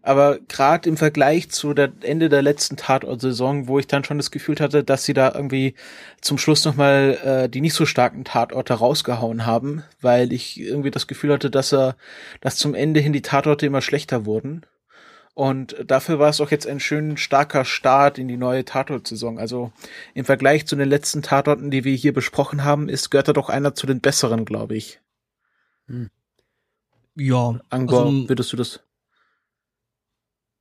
[0.00, 4.30] Aber gerade im Vergleich zu der Ende der letzten Tatort-Saison, wo ich dann schon das
[4.30, 5.74] Gefühl hatte, dass sie da irgendwie
[6.22, 11.06] zum Schluss nochmal äh, die nicht so starken Tatorte rausgehauen haben, weil ich irgendwie das
[11.06, 11.96] Gefühl hatte, dass er,
[12.40, 14.62] dass zum Ende hin die Tatorte immer schlechter wurden.
[15.34, 19.38] Und dafür war es auch jetzt ein schön starker Start in die neue Tatort-Saison.
[19.38, 19.72] Also
[20.14, 23.48] im Vergleich zu den letzten Tatorten, die wir hier besprochen haben, ist gehört er doch
[23.48, 25.00] einer zu den besseren, glaube ich.
[25.86, 26.10] Hm.
[27.14, 27.58] Ja.
[27.70, 28.80] Angor, also, würdest du das?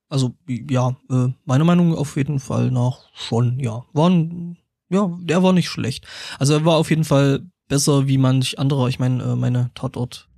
[0.07, 3.85] Also ja, äh, meiner Meinung auf jeden Fall nach schon, ja.
[3.93, 4.57] War ein,
[4.89, 6.07] ja, der war nicht schlecht.
[6.39, 8.87] Also er war auf jeden Fall besser wie manch anderer.
[8.87, 10.29] Ich meine, äh, meine Tatort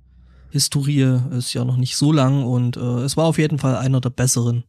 [0.54, 4.00] Historie ist ja noch nicht so lang und äh, es war auf jeden Fall einer
[4.00, 4.62] der besseren.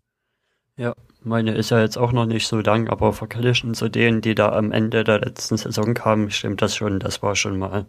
[0.78, 4.34] Ja, meine ist ja jetzt auch noch nicht so lang, aber verglichen zu denen, die
[4.34, 6.98] da am Ende der letzten Saison kamen, stimmt das schon.
[6.98, 7.86] Das war schon mal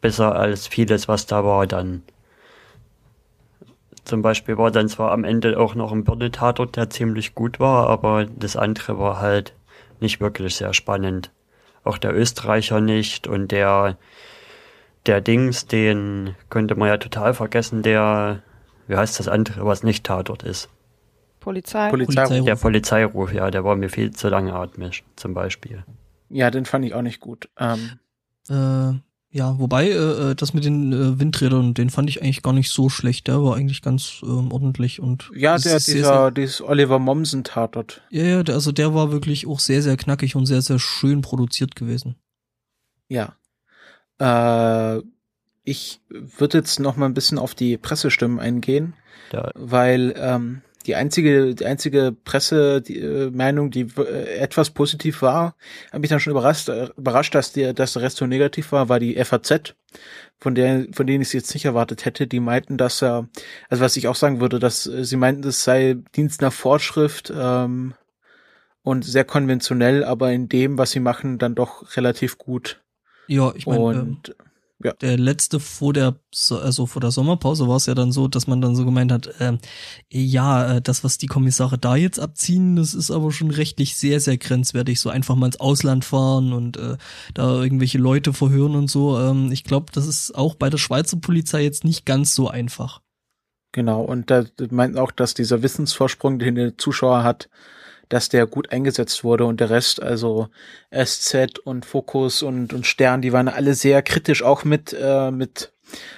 [0.00, 2.04] besser als vieles, was da war dann.
[4.04, 7.88] Zum Beispiel war dann zwar am Ende auch noch ein Birne-Tatort, der ziemlich gut war,
[7.88, 9.52] aber das andere war halt
[9.98, 11.32] nicht wirklich sehr spannend.
[11.82, 13.98] Auch der Österreicher nicht und der
[15.06, 18.42] der Dings, den könnte man ja total vergessen, der,
[18.86, 20.68] wie heißt das andere, was nicht Tatort ist?
[21.40, 21.88] Polizei.
[21.88, 22.44] Polizeiruf.
[22.44, 25.84] Der Polizeiruf, ja, der war mir viel zu langatmig, zum Beispiel.
[26.28, 27.48] Ja, den fand ich auch nicht gut.
[27.58, 27.98] Ähm.
[28.48, 28.98] Äh,
[29.32, 32.70] ja, wobei, äh, äh, das mit den äh, Windrädern, den fand ich eigentlich gar nicht
[32.70, 33.28] so schlecht.
[33.28, 35.30] Der war eigentlich ganz ähm, ordentlich und.
[35.34, 38.02] Ja, der, dieser, sehr, dieses Oliver Mommsen Tatort.
[38.10, 41.20] Ja, ja, der, also der war wirklich auch sehr, sehr knackig und sehr, sehr schön
[41.20, 42.16] produziert gewesen.
[43.08, 43.36] Ja.
[44.20, 45.02] Äh,
[45.64, 48.94] ich würde jetzt noch mal ein bisschen auf die Pressestimmen eingehen,
[49.32, 49.50] ja.
[49.54, 55.54] weil ähm, die einzige, die einzige Pressemeinung, die, äh, die äh, etwas positiv war,
[55.90, 58.88] habe mich dann schon überrascht, äh, überrascht, dass der, dass der Rest so negativ war,
[58.88, 59.74] war die FAZ,
[60.38, 62.26] von der, von denen ich es jetzt nicht erwartet hätte.
[62.26, 63.28] Die meinten, dass er,
[63.68, 67.32] also was ich auch sagen würde, dass äh, sie meinten, es sei Dienst nach Fortschrift
[67.34, 67.94] ähm,
[68.82, 72.80] und sehr konventionell, aber in dem, was sie machen, dann doch relativ gut.
[73.30, 74.16] Ja, ich meine, ähm,
[74.82, 74.92] ja.
[74.94, 76.16] der letzte vor der,
[76.50, 79.30] also vor der Sommerpause war es ja dann so, dass man dann so gemeint hat,
[79.38, 79.58] ähm,
[80.10, 84.18] ja, äh, das, was die Kommissare da jetzt abziehen, das ist aber schon rechtlich sehr,
[84.18, 84.98] sehr grenzwertig.
[84.98, 86.96] So einfach mal ins Ausland fahren und äh,
[87.32, 89.16] da irgendwelche Leute verhören und so.
[89.16, 93.00] Ähm, ich glaube, das ist auch bei der Schweizer Polizei jetzt nicht ganz so einfach.
[93.70, 97.48] Genau, und da meint auch, dass dieser Wissensvorsprung, den der Zuschauer hat,
[98.10, 100.48] dass der gut eingesetzt wurde und der Rest, also
[100.92, 105.72] SZ und Fokus und, und Stern, die waren alle sehr kritisch, auch mit, äh, mit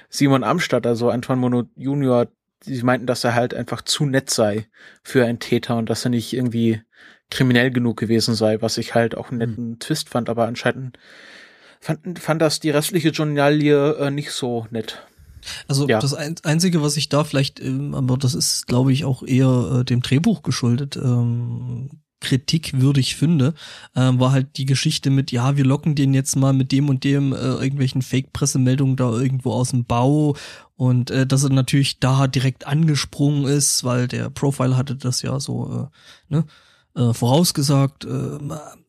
[0.08, 2.26] Simon Amstadt, also Antoine Mono Junior,
[2.66, 4.66] die meinten, dass er halt einfach zu nett sei
[5.02, 6.82] für einen Täter und dass er nicht irgendwie
[7.30, 9.78] kriminell genug gewesen sei, was ich halt auch einen netten mhm.
[9.78, 10.98] Twist fand, aber anscheinend
[11.80, 15.06] fand, fand das die restliche Journalie äh, nicht so nett.
[15.68, 15.98] Also ja.
[15.98, 19.84] das Einzige, was ich da vielleicht, ähm, aber das ist, glaube ich, auch eher äh,
[19.84, 23.54] dem Drehbuch geschuldet, ähm, kritikwürdig finde,
[23.94, 27.04] äh, war halt die Geschichte mit, ja, wir locken den jetzt mal mit dem und
[27.04, 30.36] dem äh, irgendwelchen Fake-Pressemeldungen da irgendwo aus dem Bau
[30.76, 35.38] und äh, dass er natürlich da direkt angesprungen ist, weil der Profile hatte das ja
[35.40, 35.90] so,
[36.30, 36.44] äh, ne?
[36.94, 38.04] äh, vorausgesagt.
[38.04, 38.38] Äh,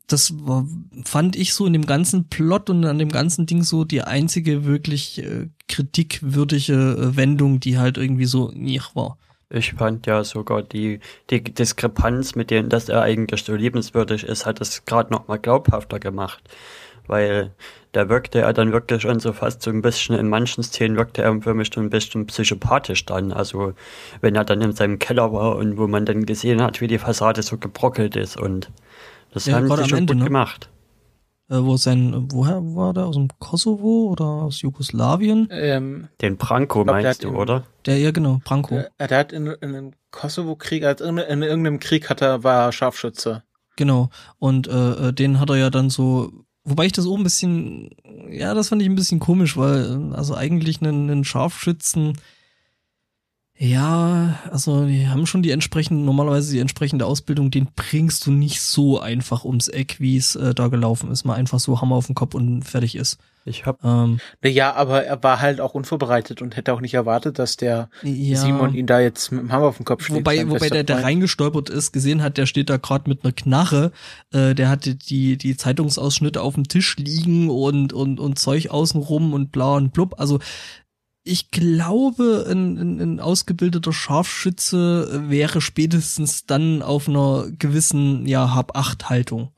[0.07, 0.65] das war,
[1.05, 4.65] fand ich so in dem ganzen Plot und an dem ganzen Ding so die einzige
[4.65, 9.17] wirklich äh, kritikwürdige äh, Wendung, die halt irgendwie so nicht war.
[9.49, 14.45] Ich fand ja sogar die, die Diskrepanz mit dem, dass er eigentlich so liebenswürdig ist,
[14.45, 16.41] hat es gerade noch mal glaubhafter gemacht.
[17.05, 17.53] Weil
[17.91, 21.21] da wirkte er dann wirklich schon so fast so ein bisschen, in manchen Szenen wirkte
[21.21, 23.31] er für mich so ein bisschen psychopathisch dann.
[23.31, 23.73] Also
[24.21, 26.97] wenn er dann in seinem Keller war und wo man dann gesehen hat, wie die
[26.97, 28.71] Fassade so gebrockelt ist und
[29.33, 30.25] das Ja, haben sie am schon Ende, gut ne?
[30.27, 30.69] gemacht.
[31.49, 33.05] Äh, wo sein, woher war der?
[33.05, 35.49] Aus dem Kosovo oder aus Jugoslawien?
[35.51, 37.63] Ähm, Den Branko glaub, der meinst du, im- oder?
[37.85, 38.75] Der, ja genau, Branko.
[38.97, 42.65] äh, der hat in, in einem Kosovo-Krieg, also in, in irgendeinem Krieg hat er, war
[42.67, 43.43] er Scharfschütze.
[43.75, 44.09] Genau.
[44.39, 46.31] Und äh, äh, den hat er ja dann so,
[46.63, 47.89] wobei ich das auch ein bisschen,
[48.29, 52.13] ja, das fand ich ein bisschen komisch, weil also eigentlich einen, einen Scharfschützen,
[53.57, 58.61] ja, also die haben schon die entsprechende, normalerweise die entsprechende Ausbildung, den bringst du nicht
[58.61, 61.23] so einfach ums Eck, wie es äh, da gelaufen ist.
[61.23, 63.19] Mal einfach so Hammer auf den Kopf und fertig ist.
[63.45, 67.39] Ich hab, Ähm, Ja, aber er war halt auch unvorbereitet und hätte auch nicht erwartet,
[67.39, 68.37] dass der ja.
[68.37, 70.25] Simon ihn da jetzt mit dem Hammer auf den Kopf schlägt.
[70.25, 73.91] Wobei, wobei der, der reingestolpert ist, gesehen hat, der steht da gerade mit einer Knarre,
[74.31, 79.33] äh, der hatte die, die Zeitungsausschnitte auf dem Tisch liegen und, und, und Zeug außenrum
[79.33, 80.15] und bla und blub.
[80.19, 80.39] Also
[81.23, 89.51] ich glaube, ein, ein, ein ausgebildeter Scharfschütze wäre spätestens dann auf einer gewissen, ja, Hab-Acht-Haltung.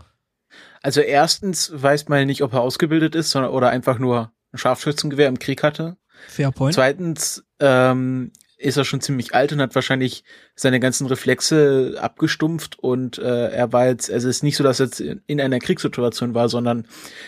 [0.83, 5.27] Also erstens weiß man nicht, ob er ausgebildet ist, sondern oder einfach nur ein Scharfschützengewehr
[5.27, 5.97] im Krieg hatte.
[6.27, 6.75] Fair point.
[6.75, 10.23] Zweitens ähm, ist er schon ziemlich alt und hat wahrscheinlich
[10.55, 14.79] seine ganzen Reflexe abgestumpft und äh, er war jetzt, also es ist nicht so, dass
[14.79, 16.87] er jetzt in, in einer Kriegssituation war, sondern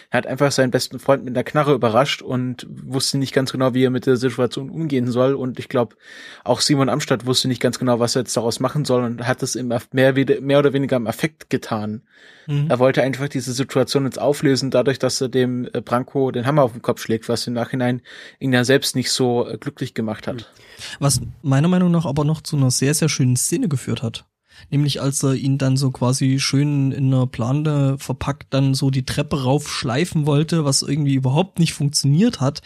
[0.09, 3.73] er hat einfach seinen besten Freund mit einer Knarre überrascht und wusste nicht ganz genau,
[3.73, 5.95] wie er mit der Situation umgehen soll und ich glaube,
[6.43, 9.43] auch Simon Amstadt wusste nicht ganz genau, was er jetzt daraus machen soll und hat
[9.43, 12.03] es im mehr, mehr oder weniger im Affekt getan.
[12.47, 12.67] Mhm.
[12.69, 16.63] Er wollte einfach diese Situation jetzt auflösen, dadurch, dass er dem äh, Branko den Hammer
[16.63, 18.01] auf den Kopf schlägt, was im Nachhinein
[18.39, 20.51] ihn ja selbst nicht so äh, glücklich gemacht hat.
[20.99, 24.25] Was meiner Meinung nach aber noch zu einer sehr, sehr schönen Szene geführt hat.
[24.71, 29.05] Nämlich als er ihn dann so quasi schön in einer Plane verpackt dann so die
[29.05, 32.61] Treppe raufschleifen wollte, was irgendwie überhaupt nicht funktioniert hat,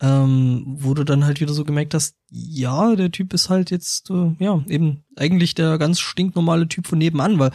[0.00, 4.10] ähm, wo du dann halt wieder so gemerkt hast, ja, der Typ ist halt jetzt,
[4.10, 7.50] äh, ja, eben eigentlich der ganz stinknormale Typ von nebenan, weil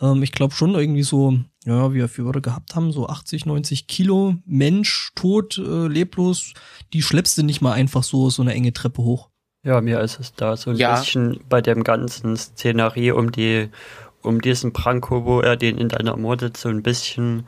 [0.00, 3.86] ähm, ich glaube schon irgendwie so, ja, wie wir wir gehabt haben, so 80, 90
[3.86, 6.52] Kilo Mensch, tot, äh, leblos,
[6.92, 9.28] die schleppst du nicht mal einfach so so eine enge Treppe hoch.
[9.62, 11.00] Ja, mir ist es da so ein Ja.
[11.00, 13.68] bisschen bei dem ganzen Szenerie um die,
[14.22, 17.46] um diesen Branko, wo er den in dann ermordet, so ein bisschen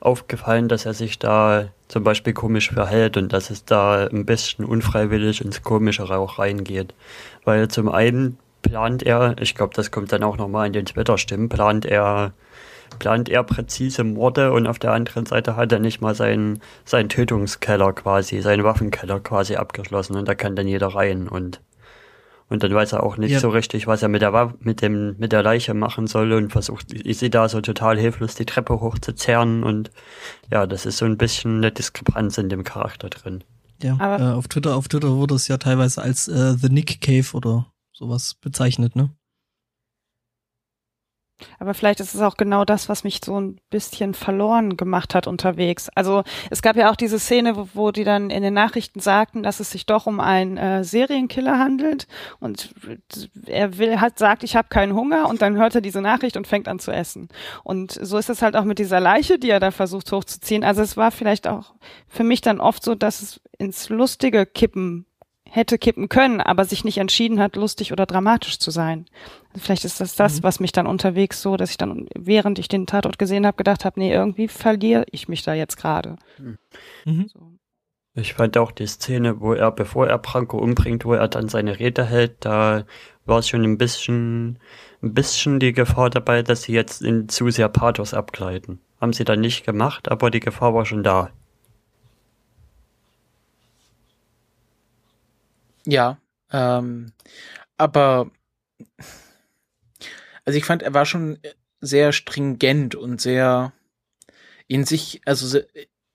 [0.00, 4.64] aufgefallen, dass er sich da zum Beispiel komisch verhält und dass es da ein bisschen
[4.64, 6.94] unfreiwillig ins Komischere auch reingeht.
[7.44, 11.48] Weil zum einen plant er, ich glaube, das kommt dann auch nochmal in den Twitter-Stimmen,
[11.48, 12.32] plant er
[13.00, 17.08] plant er präzise Morde und auf der anderen Seite hat er nicht mal seinen, seinen
[17.08, 21.60] Tötungskeller quasi, seinen Waffenkeller quasi abgeschlossen und da kann dann jeder rein und
[22.48, 23.40] und dann weiß er auch nicht Ja.
[23.40, 26.52] so richtig, was er mit der Wa- mit dem mit der Leiche machen soll und
[26.52, 29.90] versucht, ich sehe da so total hilflos die Treppe hochzuzerren und
[30.52, 33.42] ja, das ist so ein bisschen eine Diskrepanz in dem Charakter drin.
[33.82, 37.00] Ja, Aber- äh, auf Twitter, auf Twitter wurde es ja teilweise als äh, The Nick
[37.00, 37.66] Cave oder
[37.96, 39.10] sowas bezeichnet, ne?
[41.58, 45.26] Aber vielleicht ist es auch genau das, was mich so ein bisschen verloren gemacht hat
[45.26, 45.90] unterwegs.
[45.94, 49.42] Also es gab ja auch diese Szene, wo, wo die dann in den Nachrichten sagten,
[49.42, 52.06] dass es sich doch um einen äh, Serienkiller handelt
[52.40, 52.74] und
[53.46, 56.46] er will hat sagt, ich habe keinen Hunger und dann hört er diese Nachricht und
[56.46, 57.28] fängt an zu essen.
[57.64, 60.64] Und so ist es halt auch mit dieser Leiche, die er da versucht hochzuziehen.
[60.64, 61.74] Also es war vielleicht auch
[62.08, 65.04] für mich dann oft so, dass es ins Lustige kippen
[65.56, 69.06] hätte kippen können, aber sich nicht entschieden hat, lustig oder dramatisch zu sein.
[69.56, 70.42] Vielleicht ist das das, Mhm.
[70.44, 73.84] was mich dann unterwegs so, dass ich dann, während ich den Tatort gesehen habe, gedacht
[73.84, 76.16] habe, nee, irgendwie verliere ich mich da jetzt gerade.
[77.04, 77.28] Mhm.
[77.28, 77.40] So.
[78.14, 81.78] Ich fand auch die Szene, wo er, bevor er Branko umbringt, wo er dann seine
[81.78, 82.84] Rede hält, da
[83.24, 84.58] war es schon ein bisschen,
[85.02, 88.80] ein bisschen die Gefahr dabei, dass sie jetzt in zu sehr Pathos abgleiten.
[89.00, 91.30] Haben sie dann nicht gemacht, aber die Gefahr war schon da.
[95.86, 96.18] Ja,
[96.50, 97.12] ähm,
[97.78, 98.30] aber
[100.44, 101.38] also ich fand, er war schon
[101.80, 103.72] sehr stringent und sehr
[104.68, 105.60] in sich, also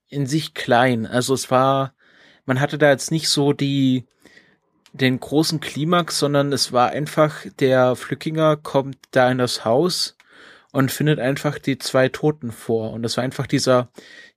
[0.09, 1.05] in sich klein.
[1.05, 1.93] Also es war,
[2.45, 4.05] man hatte da jetzt nicht so die
[4.93, 10.17] den großen Klimax, sondern es war einfach, der Flückinger kommt da in das Haus
[10.71, 12.91] und findet einfach die zwei Toten vor.
[12.91, 13.89] Und das war einfach dieser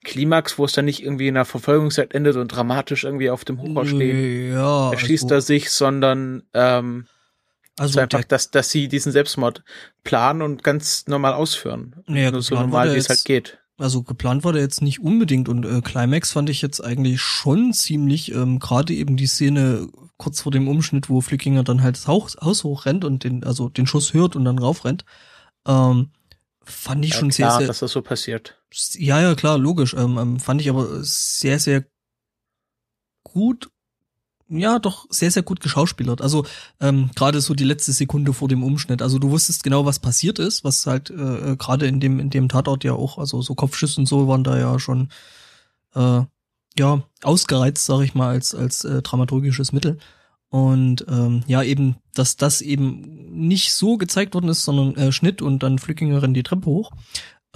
[0.03, 3.61] Klimax, wo es dann nicht irgendwie in einer Verfolgungszeit endet und dramatisch irgendwie auf dem
[3.61, 7.07] Hochhaus steht Ja, erschießt also, er sich, sondern ähm,
[7.79, 9.63] Also einfach, dass, dass sie diesen Selbstmord
[10.03, 12.03] planen und ganz normal ausführen.
[12.07, 13.59] Naja, Nur so normal, wie es halt geht.
[13.77, 17.73] Also geplant war der jetzt nicht unbedingt und äh, Climax fand ich jetzt eigentlich schon
[17.73, 22.07] ziemlich, ähm, gerade eben die Szene kurz vor dem Umschnitt, wo Flickinger dann halt das
[22.07, 25.05] Haus, Haus hochrennt und den, also den Schuss hört und dann raufrennt.
[25.67, 26.11] Ähm,
[26.67, 28.57] fand ich Ja, schon klar, sehr, sehr, dass das so passiert.
[28.95, 29.95] ja, ja, klar, logisch.
[29.95, 31.85] Ähm, ähm, fand ich aber sehr, sehr
[33.23, 33.71] gut.
[34.49, 36.21] Ja, doch sehr, sehr gut geschauspielert.
[36.21, 36.45] Also
[36.81, 39.01] ähm, gerade so die letzte Sekunde vor dem Umschnitt.
[39.01, 42.29] Also du wusstest genau, was passiert ist, was halt äh, äh, gerade in dem in
[42.31, 45.09] dem Tatort ja auch, also so Kopfschüsse und so waren da ja schon
[45.95, 46.23] äh,
[46.79, 49.99] ja ausgereizt, sag ich mal, als als äh, dramaturgisches Mittel.
[50.55, 53.01] Und ähm, ja, eben, dass das eben
[53.33, 56.93] nicht so gezeigt worden ist, sondern äh, Schnitt und dann Flückinger rennt die Treppe hoch.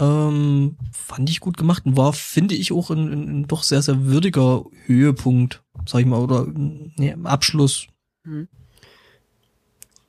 [0.00, 4.06] Ähm, fand ich gut gemacht und war, finde ich, auch ein, ein, doch sehr, sehr
[4.06, 7.86] würdiger Höhepunkt, sag ich mal, oder nee, Abschluss.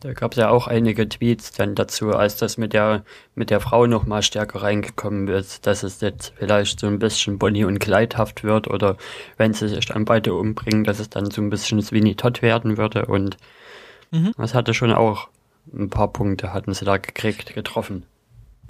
[0.01, 3.03] Da gab es ja auch einige Tweets dann dazu, als das mit der
[3.35, 7.37] mit der Frau noch mal stärker reingekommen ist, dass es jetzt vielleicht so ein bisschen
[7.37, 8.95] Bonnie und Clydehaft wird oder
[9.35, 12.77] wenn sie sich dann beide umbringen, dass es dann so ein bisschen Sweeney Todd werden
[12.77, 13.37] würde und
[14.11, 14.31] Mhm.
[14.37, 15.27] das hatte schon auch
[15.71, 18.03] ein paar Punkte hatten sie da gekriegt, getroffen.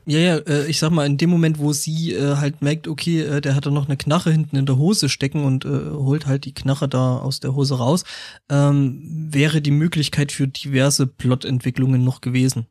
[0.10, 3.22] Ja, ja, äh, ich sag mal, in dem Moment, wo sie äh, halt merkt, okay,
[3.22, 6.26] äh, der hat da noch eine Knarre hinten in der Hose stecken und äh, holt
[6.26, 8.06] halt die Knarre da aus der Hose raus,
[8.50, 12.66] ähm, wäre die Möglichkeit für diverse Plotentwicklungen noch gewesen.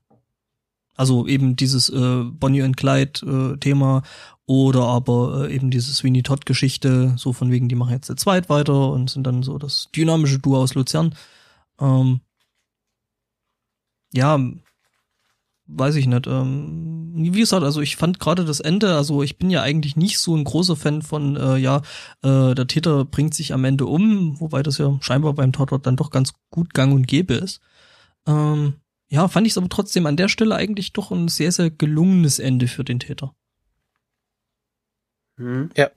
[0.97, 4.03] Also eben dieses äh, Bonnie und Clyde äh,
[4.47, 8.17] oder aber äh, eben diese Sweeney Todd Geschichte, so von wegen, die machen jetzt der
[8.17, 11.15] zweit weiter und sind dann so das dynamische Duo aus Luzern.
[11.81, 12.21] Ähm,
[14.13, 14.41] ja,
[15.69, 16.27] weiß ich nicht.
[16.27, 20.19] Ähm, wie gesagt, also ich fand gerade das Ende, also ich bin ja eigentlich nicht
[20.19, 21.83] so ein großer Fan von, äh, ja,
[22.23, 25.97] äh, der Täter bringt sich am Ende um, wobei das ja scheinbar beim Tatort dann
[25.97, 27.61] doch ganz gut gang und gäbe ist.
[28.27, 28.75] Ähm,
[29.09, 32.39] ja, fand ich es aber trotzdem an der Stelle eigentlich doch ein sehr, sehr gelungenes
[32.39, 33.35] Ende für den Täter.
[35.37, 35.71] Hm?
[35.77, 35.91] Ja.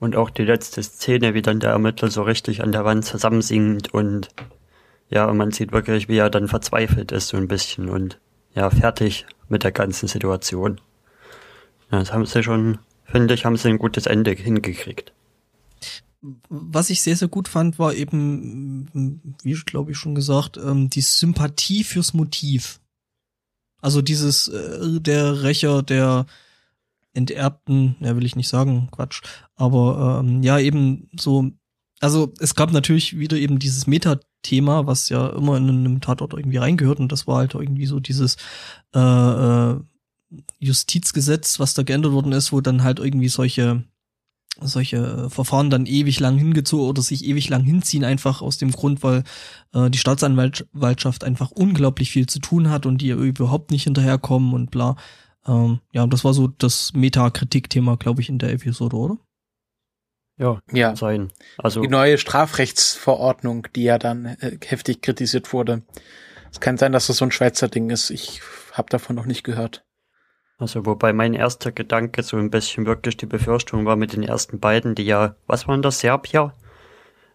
[0.00, 3.92] Und auch die letzte Szene, wie dann der Ermittler so richtig an der Wand zusammensinkt
[3.92, 4.28] und
[5.10, 8.20] ja, und man sieht wirklich, wie er dann verzweifelt ist so ein bisschen und
[8.58, 10.80] ja, fertig mit der ganzen Situation.
[11.90, 15.12] Das haben sie schon, finde ich, haben sie ein gutes Ende hingekriegt.
[16.48, 21.02] Was ich sehr, sehr gut fand, war eben, wie glaube ich schon gesagt, ähm, die
[21.02, 22.80] Sympathie fürs Motiv.
[23.80, 26.26] Also dieses, äh, der Rächer der
[27.12, 29.22] Enterbten, ja will ich nicht sagen, Quatsch,
[29.54, 31.52] aber ähm, ja eben so,
[32.00, 33.86] also es gab natürlich wieder eben dieses
[34.38, 38.00] Metathema, was ja immer in einem Tatort irgendwie reingehört und das war halt irgendwie so
[38.00, 38.36] dieses
[38.94, 39.80] äh, äh,
[40.58, 43.84] Justizgesetz, was da geändert worden ist, wo dann halt irgendwie solche
[44.60, 49.04] solche Verfahren dann ewig lang hingezogen oder sich ewig lang hinziehen, einfach aus dem Grund,
[49.04, 49.22] weil
[49.72, 54.72] äh, die Staatsanwaltschaft einfach unglaublich viel zu tun hat und die überhaupt nicht hinterherkommen und
[54.72, 54.96] bla.
[55.46, 59.18] Ähm, ja, das war so das Metakritik-Thema, glaube ich, in der Episode, oder?
[60.38, 60.94] Ja, Ja.
[60.96, 61.30] sein.
[61.58, 65.82] Also, Die neue Strafrechtsverordnung, die ja dann äh, heftig kritisiert wurde.
[66.52, 68.10] Es kann sein, dass das so ein Schweizer Ding ist.
[68.10, 68.40] Ich
[68.72, 69.84] habe davon noch nicht gehört.
[70.58, 74.58] also wobei mein erster Gedanke so ein bisschen wirklich die Befürchtung war mit den ersten
[74.60, 76.52] beiden, die ja, was waren das, Serbier?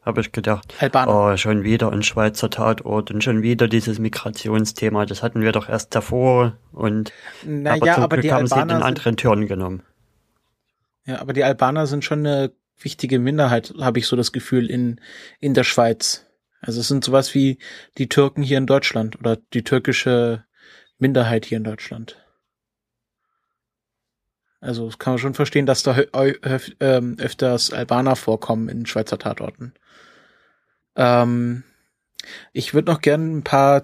[0.06, 0.74] Habe ich gedacht.
[0.80, 1.32] Albaner.
[1.34, 5.06] Oh, schon wieder ein Schweizer Tatort und schon wieder dieses Migrationsthema.
[5.06, 7.14] Das hatten wir doch erst davor und
[7.44, 9.84] aber naja, zum aber Glück die haben sie den Albaner anderen Turn genommen.
[11.06, 15.00] ja, aber die Albaner sind schon eine wichtige Minderheit, habe ich so das Gefühl, in,
[15.40, 16.26] in der Schweiz.
[16.62, 17.60] Also es sind sowas wie
[17.98, 20.46] die Türken hier in Deutschland oder die türkische
[20.98, 22.18] Minderheit hier in Deutschland.
[24.62, 25.98] Also das kann man schon verstehen, dass da
[26.80, 29.74] ähm, öfters Albaner vorkommen in Schweizer Tatorten.
[30.96, 31.64] Ähm,
[32.54, 33.82] ich würde noch gerne ein paar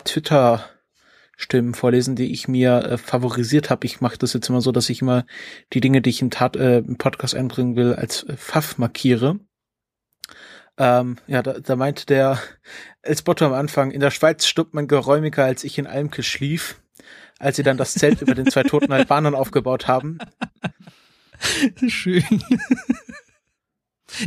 [1.40, 3.86] Twitter-Stimmen vorlesen, die ich mir äh, favorisiert habe.
[3.86, 5.26] Ich mache das jetzt immer so, dass ich immer
[5.74, 9.40] die Dinge, die ich im, Tat, äh, im Podcast einbringen will, als äh, Pfaff markiere.
[10.78, 12.40] Ähm, ja, da, da meinte der
[13.02, 16.82] El Spotto am Anfang, in der Schweiz stirbt man geräumiger, als ich in Almke schlief,
[17.40, 20.20] als sie dann das Zelt über den zwei toten Albanern aufgebaut haben.
[21.88, 22.44] Schön.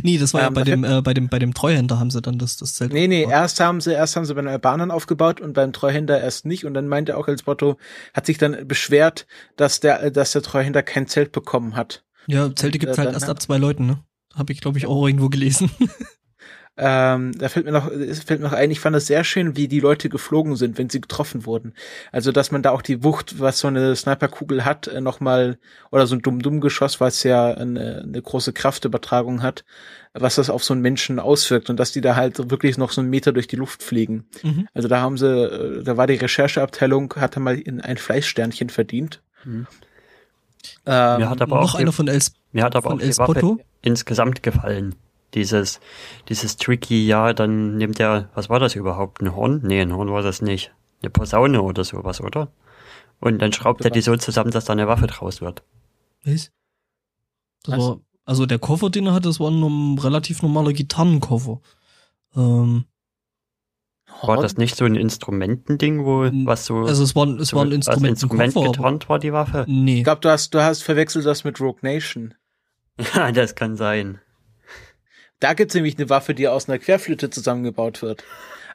[0.01, 2.11] Nee, das war ja Ähm, bei da dem, äh, bei dem, bei dem Treuhänder haben
[2.11, 2.93] sie dann das, das Zelt.
[2.93, 3.41] Nee, nee, aufgebaut.
[3.41, 6.65] erst haben sie, erst haben sie bei den Albanern aufgebaut und beim Treuhänder erst nicht.
[6.65, 7.77] Und dann meinte auch El Spotto,
[8.13, 12.03] hat sich dann beschwert, dass der, dass der Treuhänder kein Zelt bekommen hat.
[12.27, 13.99] Ja, Zelte gibt's äh, halt erst ab zwei Leuten, ne?
[14.33, 15.69] Habe ich, glaube ich, auch irgendwo gelesen.
[16.75, 19.55] ähm, da fällt mir noch, es fällt mir noch ein, ich fand das sehr schön,
[19.55, 21.73] wie die Leute geflogen sind, wenn sie getroffen wurden.
[22.11, 25.59] Also, dass man da auch die Wucht, was so eine Sniperkugel hat, äh, nochmal,
[25.91, 29.65] oder so ein Dumm-Dumm-Geschoss, was ja eine, eine große Kraftübertragung hat,
[30.13, 33.01] was das auf so einen Menschen auswirkt und dass die da halt wirklich noch so
[33.01, 34.25] einen Meter durch die Luft fliegen.
[34.41, 34.67] Mhm.
[34.73, 39.21] Also da haben sie, äh, da war die Rechercheabteilung, hatte mal in ein Fleischsternchen verdient.
[39.45, 39.67] Mhm.
[40.85, 43.17] Ähm, Mir hat aber Noch auch einer von Els mir hat aber von auch die
[43.17, 44.95] Waffe insgesamt gefallen.
[45.33, 45.79] Dieses,
[46.29, 49.21] dieses tricky, ja, dann nimmt er, was war das überhaupt?
[49.21, 49.61] Ein Horn?
[49.63, 50.73] Nee, ein Horn war das nicht.
[51.01, 52.51] Eine Posaune oder sowas, oder?
[53.19, 55.63] Und dann schraubt er die so zusammen, dass da eine Waffe draus wird.
[56.23, 56.51] Was?
[57.63, 57.79] Das Was?
[57.79, 61.61] war, also der Koffer, den er hatte, das war ein relativ normaler Gitarrenkoffer.
[62.35, 62.85] Ähm,
[64.21, 67.65] War das nicht so ein Instrumentending, wo, was so, also es war, es so war
[67.65, 69.65] ein als Instrument aber getarnt war, die Waffe?
[69.67, 69.99] nee.
[69.99, 72.33] Ich glaube, du hast, du hast verwechselt das mit Rogue Nation.
[73.15, 74.19] Ja, das kann sein.
[75.43, 78.23] Da gibt's nämlich eine Waffe, die aus einer Querflöte zusammengebaut wird.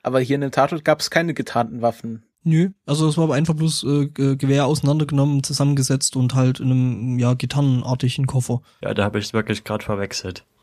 [0.03, 2.25] Aber hier in dem Tatort gab es keine getarnten Waffen.
[2.45, 6.71] Nö, also es war aber einfach bloß äh, Ge- Gewehr auseinandergenommen, zusammengesetzt und halt in
[6.71, 8.61] einem ja gitarrenartigen Koffer.
[8.83, 10.45] Ja, da habe ich es wirklich gerade verwechselt.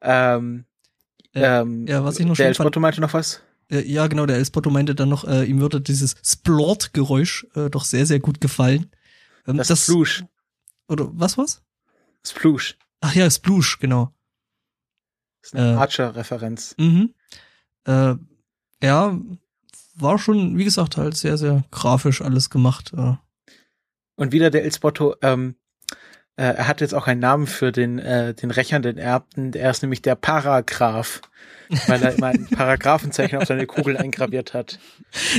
[0.00, 0.64] Ähm,
[1.34, 3.42] Äh, ähm, ja, was ich noch der schön El fand- Spotto meinte noch was?
[3.70, 7.84] Äh, ja, genau, der Elspotto meinte dann noch, äh, ihm würde dieses Splort-Geräusch äh, doch
[7.84, 8.90] sehr, sehr gut gefallen.
[9.46, 10.24] Ähm, Das, Splush.
[10.88, 11.62] Oder was was?
[12.26, 12.76] Splush.
[13.02, 14.14] Ach ja, Splush, genau.
[15.42, 15.76] Das ist eine Äh.
[15.76, 16.74] Archer-Referenz.
[16.78, 17.14] Mhm.
[17.84, 18.14] Äh,
[18.82, 19.18] ja,
[19.96, 22.92] war schon, wie gesagt, halt sehr, sehr grafisch alles gemacht.
[22.96, 23.14] Äh.
[24.14, 25.56] Und wieder der El Spotto, ähm,
[26.36, 29.52] äh, er hat jetzt auch einen Namen für den, äh, den rächernden Erbten.
[29.52, 31.22] Er ist nämlich der Paragraph,
[31.88, 34.78] weil er immer ein Paragraphenzeichen auf seine Kugel eingraviert hat.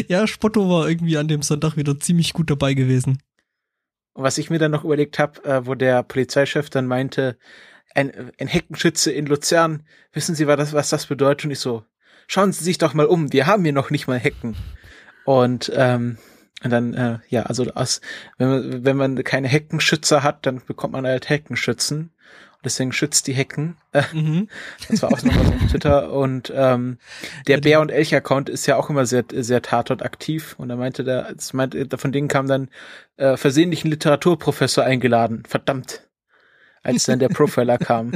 [0.09, 3.19] Ja, Spotto war irgendwie an dem Sonntag wieder ziemlich gut dabei gewesen.
[4.15, 7.37] Was ich mir dann noch überlegt habe, äh, wo der Polizeichef dann meinte,
[7.95, 11.45] ein, ein Heckenschütze in Luzern, wissen Sie, was das, was das bedeutet?
[11.45, 11.83] Und ich so,
[12.27, 14.55] schauen Sie sich doch mal um, wir haben hier noch nicht mal Hecken.
[15.25, 16.17] Und, ähm,
[16.63, 18.01] und dann, äh, ja, also aus,
[18.37, 22.11] wenn man, wenn man keine Heckenschützer hat, dann bekommt man halt Heckenschützen.
[22.63, 23.77] Deswegen schützt die Hecken.
[23.91, 24.47] Äh, Mhm.
[24.89, 26.11] das war auch noch was auf Twitter.
[26.13, 26.97] Und ähm,
[27.47, 30.55] der Bär und Elch-Account ist ja auch immer sehr, sehr Tatort aktiv.
[30.57, 32.69] Und er meinte, da, es meinte, von denen kam dann
[33.17, 35.43] äh, versehentlich ein Literaturprofessor eingeladen.
[35.47, 36.07] Verdammt.
[36.81, 38.13] Als dann der Profiler kam.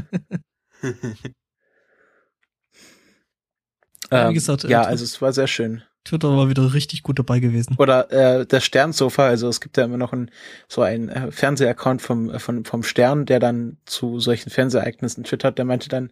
[4.11, 5.83] Ähm, gesagt, äh, ja, Twitter- also es war sehr schön.
[6.08, 7.76] Twitter war wieder richtig gut dabei gewesen.
[7.78, 10.32] Oder äh, das Sternsofa, also es gibt ja immer noch ein,
[10.68, 15.58] so ein äh, Fernsehaccount vom, äh, vom, vom Stern, der dann zu solchen Fernsehereignissen twittert,
[15.58, 16.12] der meinte dann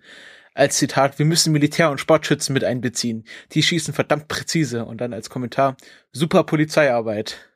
[0.56, 3.26] als Zitat, wir müssen Militär- und Sportschützen mit einbeziehen.
[3.52, 4.86] Die schießen verdammt präzise.
[4.86, 5.76] Und dann als Kommentar,
[6.14, 7.50] super Polizeiarbeit.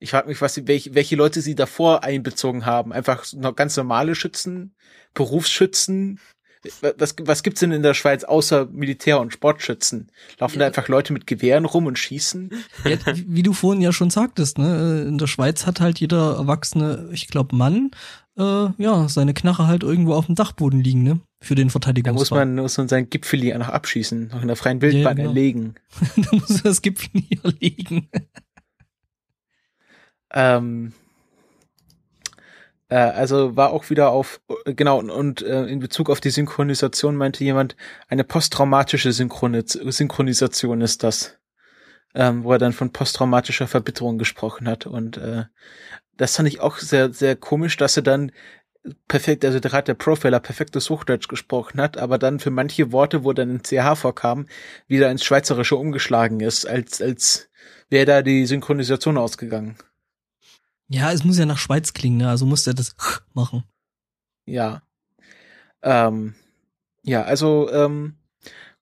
[0.00, 2.92] Ich frage mich, was sie, welche, welche Leute sie davor einbezogen haben.
[2.92, 4.74] Einfach noch ganz normale Schützen,
[5.14, 6.20] Berufsschützen.
[6.98, 10.10] Was, was gibt's denn in der Schweiz außer Militär- und Sportschützen?
[10.38, 12.50] Laufen da einfach Leute mit Gewehren rum und schießen?
[12.84, 12.96] Ja,
[13.26, 17.08] wie du vorhin ja schon sagtest, ne, äh, in der Schweiz hat halt jeder erwachsene,
[17.12, 17.90] ich glaube Mann,
[18.36, 18.42] äh,
[18.78, 22.46] ja, seine Knarre halt irgendwo auf dem Dachboden liegen, ne, für den Da Verteidigungsfall.
[22.46, 25.28] muss man, muss man sein Gipfeli noch abschießen, noch in der freien Wildbahn Ja, genau.
[25.28, 25.74] erlegen.
[26.16, 28.08] da muss er das Gipfel hier liegen.
[30.32, 30.92] Ähm,
[32.88, 36.30] äh, also war auch wieder auf, äh, genau, und, und äh, in Bezug auf die
[36.30, 37.76] Synchronisation meinte jemand,
[38.08, 41.38] eine posttraumatische Synchronis Synchronisation ist das.
[42.14, 44.86] Ähm, wo er dann von posttraumatischer Verbitterung gesprochen hat.
[44.86, 45.44] Und äh,
[46.16, 48.32] das fand ich auch sehr, sehr komisch, dass er dann
[49.08, 53.24] perfekt, also da hat der Profiler perfektes Hochdeutsch gesprochen hat, aber dann für manche Worte,
[53.24, 54.46] wo dann ein CH vorkam,
[54.86, 57.50] wieder ins Schweizerische umgeschlagen ist, als, als
[57.90, 59.76] wäre da die Synchronisation ausgegangen.
[60.88, 62.96] Ja, es muss ja nach Schweiz klingen, ne, also muss er das
[63.34, 63.64] machen.
[64.46, 64.82] Ja.
[65.82, 66.34] Ähm,
[67.02, 68.16] ja, also ähm,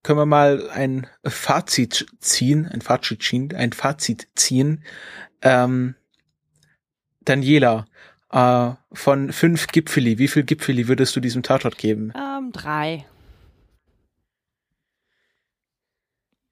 [0.02, 4.84] können wir mal ein Fazit ziehen, ein Fazit ziehen, ein Fazit ziehen.
[5.42, 5.96] Ähm,
[7.22, 7.86] Daniela,
[8.30, 12.12] äh, von fünf Gipfeli, wie viel Gipfeli würdest du diesem Tatort geben?
[12.16, 13.04] Ähm, drei.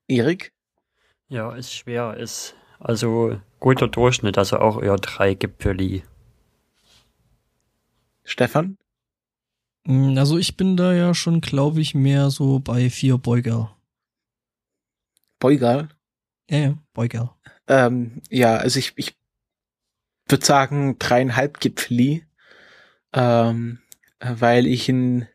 [0.09, 0.53] Erik?
[1.29, 6.03] Ja, ist schwer, ist also guter Durchschnitt, also auch eher drei Gipfeli.
[8.25, 8.79] Stefan?
[9.87, 13.77] Mm, Also ich bin da ja schon, glaube ich, mehr so bei vier Beuger.
[15.39, 15.89] Beugal?
[16.49, 17.37] Ja, ja, Beuger.
[17.69, 19.17] Ähm, ja, also ich, ich
[20.29, 22.25] würde sagen dreieinhalb Gipfeli,
[23.13, 23.79] ähm,
[24.21, 25.29] äh, weil ich ihn,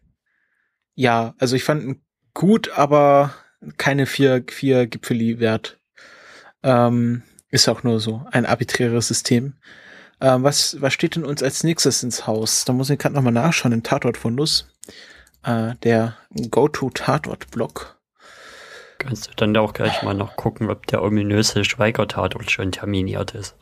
[0.96, 2.02] ja, also ich fand ihn
[2.34, 3.34] gut, aber
[3.78, 5.80] keine vier, vier Gipfeli wert.
[6.64, 9.54] Ähm, ist auch nur so ein arbiträres System.
[10.22, 12.66] Ähm, was, was steht denn uns als nächstes ins Haus?
[12.66, 14.68] Da muss ich gerade nochmal nachschauen, im Tatortfundus.
[15.44, 16.18] äh, der
[16.50, 17.98] Go-To-Tatort-Blog.
[18.98, 23.56] Kannst du dann auch gleich mal noch gucken, ob der ominöse Schweiger-Tatort schon terminiert ist.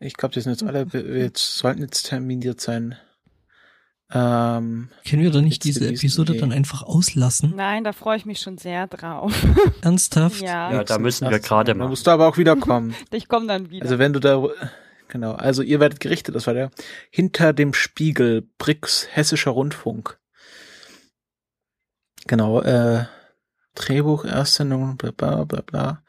[0.00, 0.86] Ich glaube, die sind jetzt alle,
[1.18, 2.96] jetzt sollten jetzt terminiert sein.
[4.12, 6.38] Ähm, Können wir da nicht diese die- Episode nee.
[6.38, 7.54] dann einfach auslassen?
[7.56, 9.32] Nein, da freue ich mich schon sehr drauf.
[9.82, 10.40] Ernsthaft?
[10.42, 11.88] ja, Ja, da müssen wir gerade Da mal.
[11.88, 12.94] musst du aber auch wieder kommen.
[13.10, 13.82] ich komme dann wieder.
[13.84, 14.46] Also wenn du da,
[15.08, 16.70] genau, also ihr werdet gerichtet, das war der
[17.10, 20.18] Hinter dem Spiegel, Brix, Hessischer Rundfunk.
[22.26, 23.06] Genau, äh,
[23.74, 26.02] Drehbuch, Erstsendung, bla bla bla bla.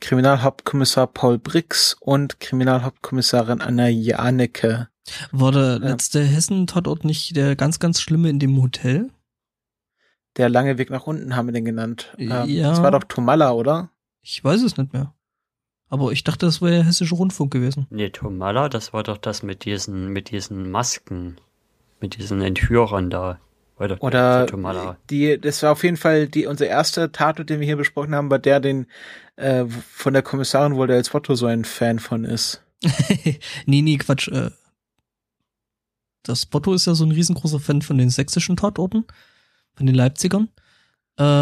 [0.00, 4.88] Kriminalhauptkommissar Paul Brix und Kriminalhauptkommissarin Anna Janecke.
[5.32, 5.76] War der Ja.
[5.76, 9.10] letzte Hessen-Tatort nicht der ganz, ganz schlimme in dem Hotel?
[10.36, 12.14] Der lange Weg nach unten haben wir den genannt.
[12.18, 12.70] Ähm, Ja.
[12.70, 13.90] Das war doch Tomalla, oder?
[14.22, 15.14] Ich weiß es nicht mehr.
[15.88, 17.86] Aber ich dachte, das wäre der Hessische Rundfunk gewesen.
[17.90, 21.36] Nee, Tomala, das war doch das mit diesen, mit diesen Masken.
[22.00, 23.40] Mit diesen Entführern da.
[23.78, 24.96] War doch Oder Tomala.
[25.08, 28.30] die, das war auf jeden Fall die, unser erster Tatort, den wir hier besprochen haben,
[28.30, 28.86] war der, den
[29.36, 32.62] äh, von der Kommissarin, wo der als Foto so ein Fan von ist.
[33.66, 34.28] nee, nee, Quatsch.
[34.28, 34.50] Äh,
[36.28, 39.04] das Botto ist ja so ein riesengroßer Fan von den sächsischen Tatorten,
[39.74, 40.48] von den Leipzigern.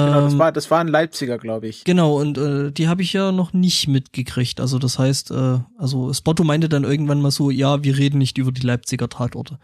[0.04, 1.84] Genau, das Ähm, war, das war ein Leipziger, glaube ich.
[1.84, 4.60] Genau, und äh, die habe ich ja noch nicht mitgekriegt.
[4.60, 8.38] Also das heißt, äh, also Spotto meinte dann irgendwann mal so, ja, wir reden nicht
[8.38, 9.58] über die Leipziger Tatorte.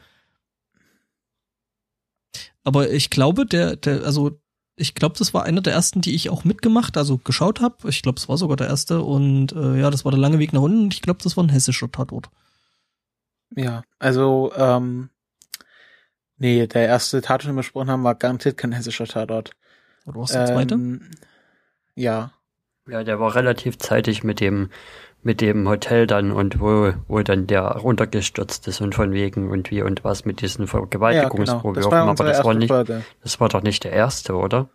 [2.65, 4.39] Aber ich glaube, der, der, also
[4.77, 7.89] ich glaube, das war einer der ersten, die ich auch mitgemacht, also geschaut habe.
[7.89, 10.53] Ich glaube, es war sogar der erste und äh, ja, das war der lange Weg
[10.53, 12.31] nach unten und ich glaube, das war ein hessischer Tatort.
[13.55, 15.11] Ja, also, ähm,
[16.43, 19.53] nee, der erste Tatort, den wir besprochen haben, war garantiert kein hessischer Tatort.
[20.07, 20.75] Oder was der zweite?
[20.75, 21.11] Ähm,
[21.95, 22.33] ja,
[22.89, 24.71] Ja, der war relativ zeitig mit dem,
[25.23, 29.71] mit dem Hotel dann und wo, wo dann der runtergestürzt ist und von wegen und
[29.71, 31.73] wie und was mit diesen ja, genau.
[31.73, 33.05] Das aber das war nicht, Folge.
[33.23, 34.69] das war doch nicht der erste, oder?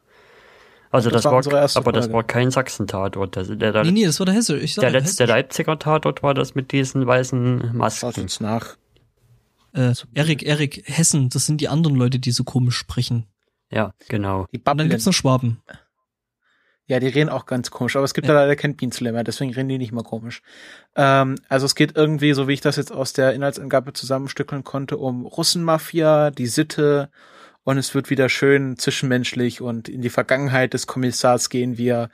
[0.90, 2.14] Also Das das, war war, aber das Folge.
[2.14, 3.36] war kein Sachsen-Tatort.
[3.36, 4.58] Das, der, der, nee, nee, das war der Hesse.
[4.58, 5.26] Der letzte.
[5.26, 8.22] Leipziger Tatort war das mit diesen weißen Schaut Masken.
[8.22, 8.78] uns nach.
[9.78, 13.28] Äh, Erik, Erik, Hessen, das sind die anderen Leute, die so komisch sprechen.
[13.72, 14.48] Ja, genau.
[14.52, 14.90] Die Und dann Babbeln.
[14.90, 15.62] gibt's noch Schwaben.
[16.90, 18.34] Ja, die reden auch ganz komisch, aber es gibt Ja.
[18.34, 20.42] da leider kein Bienenslem mehr, deswegen reden die nicht mal komisch.
[20.96, 24.98] Ähm, also es geht irgendwie, so wie ich das jetzt aus der Inhaltsangabe zusammenstückeln konnte,
[24.98, 27.10] um Russenmafia, die Sitte
[27.68, 32.10] und es wird wieder schön zwischenmenschlich und in die Vergangenheit des Kommissars gehen, wie er,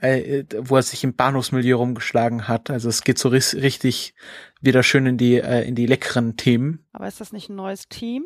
[0.00, 2.70] äh, wo er sich im Bahnhofsmilieu rumgeschlagen hat.
[2.70, 4.14] Also es geht so ris- richtig
[4.60, 6.84] wieder schön in die, äh, in die leckeren Themen.
[6.92, 8.24] Aber ist das nicht ein neues Team?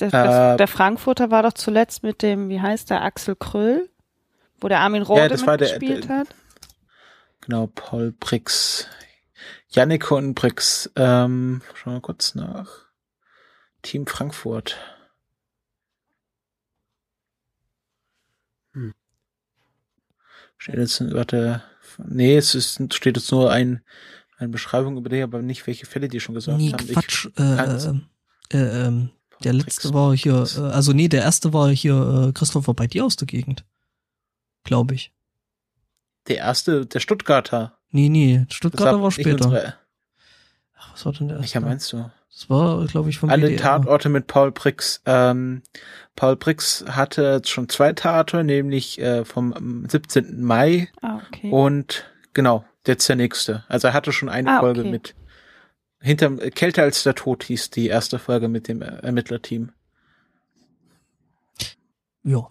[0.00, 3.88] Der, Äh, der Frankfurter war doch zuletzt mit dem, wie heißt der, Axel Kröll,
[4.60, 6.28] wo der Armin Rohde das war der- mitgespielt der- hat.
[7.42, 8.88] Genau, Paul Brix.
[9.68, 10.90] Janneke und Brix.
[10.96, 12.87] Ähm, schauen wir kurz nach.
[13.82, 14.76] Team Frankfurt.
[18.72, 18.94] Hm.
[20.56, 21.62] Steht jetzt, warte,
[21.98, 23.82] nee, es ist, steht jetzt nur ein,
[24.38, 26.84] eine Beschreibung über die, aber nicht, welche Fälle die schon gesagt Nee, haben.
[26.84, 27.26] Ich- Quatsch.
[27.26, 29.10] Äh, kann's- äh, äh, ähm,
[29.44, 33.04] der letzte war hier, äh, also nee, der erste war hier äh, Christopher bei dir
[33.04, 33.64] aus der Gegend.
[34.64, 35.12] Glaube ich.
[36.26, 37.78] der erste, der Stuttgarter.
[37.90, 39.46] Nee, nee, Stuttgarter war später.
[39.46, 39.74] unsere-
[40.76, 41.54] Ach, was war denn der erste?
[41.54, 42.10] Welcher meinst du?
[42.38, 43.58] Das war, glaube ich, vom Alle WDR.
[43.58, 45.02] Tatorte mit Paul Brix.
[45.06, 45.62] Ähm,
[46.14, 50.40] Paul Brix hatte jetzt schon zwei Tatorte, nämlich äh, vom ähm, 17.
[50.44, 51.50] Mai Ah, okay.
[51.50, 53.64] und genau, jetzt der nächste.
[53.66, 54.90] Also er hatte schon eine Ah, Folge okay.
[54.90, 55.14] mit.
[56.00, 59.72] Hinterm äh, Kälter als der Tod hieß die erste Folge mit dem äh, Ermittlerteam.
[62.22, 62.48] Ja.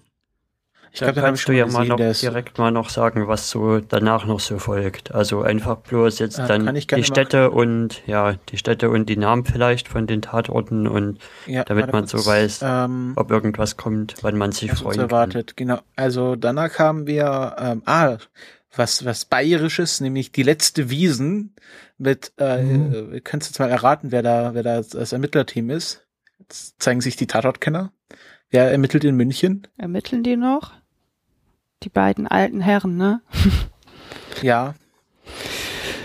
[0.91, 1.97] Ich Da glaube, habe ich kannst du ja mal mal gesehen.
[1.97, 5.13] noch direkt mal noch sagen, was so danach noch so folgt.
[5.13, 9.17] Also einfach bloß jetzt Äh, dann kann die Städte und ja, die Städte und die
[9.17, 14.15] Namen vielleicht von den Tatorten und ja, damit man so weiß, ähm, ob irgendwas kommt,
[14.21, 15.09] wann man sich freuen kann.
[15.09, 15.57] erwartet.
[15.57, 15.79] Genau.
[15.95, 18.17] Also danach haben wir ähm, ah
[18.75, 21.55] was was bayerisches, nämlich die letzte Wiesen
[21.97, 22.31] mit.
[22.37, 23.13] Äh, Mhm.
[23.15, 26.05] äh, kannst du jetzt mal erraten, wer da wer da das Ermittlerteam ist?
[26.39, 27.91] Jetzt zeigen sich die Tatortkenner.
[28.49, 29.67] Wer ermittelt in München?
[29.77, 30.71] Ermitteln die noch?
[31.83, 33.21] Die beiden alten Herren, ne?
[34.41, 34.73] Ja.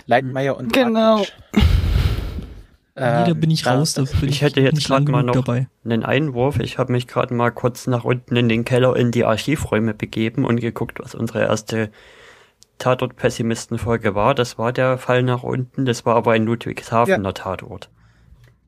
[0.07, 1.17] Leitmeier und Genau.
[1.19, 1.33] Bartsch.
[1.55, 1.61] nee,
[2.95, 5.35] da Ähm, bin ich raus, da bin ich hätte jetzt nicht lang grad mal noch-
[5.35, 5.69] dabei.
[5.85, 6.59] Einen Einwurf.
[6.59, 10.45] Ich habe mich gerade mal kurz nach unten in den Keller in die Archivräume begeben
[10.45, 11.91] und geguckt, was unsere erste
[12.79, 14.35] Tatort-Pessimisten-Folge war.
[14.35, 15.87] Das war der Fall nach unten.
[15.87, 17.89] Das war aber ein Ludwigshafener Tatort.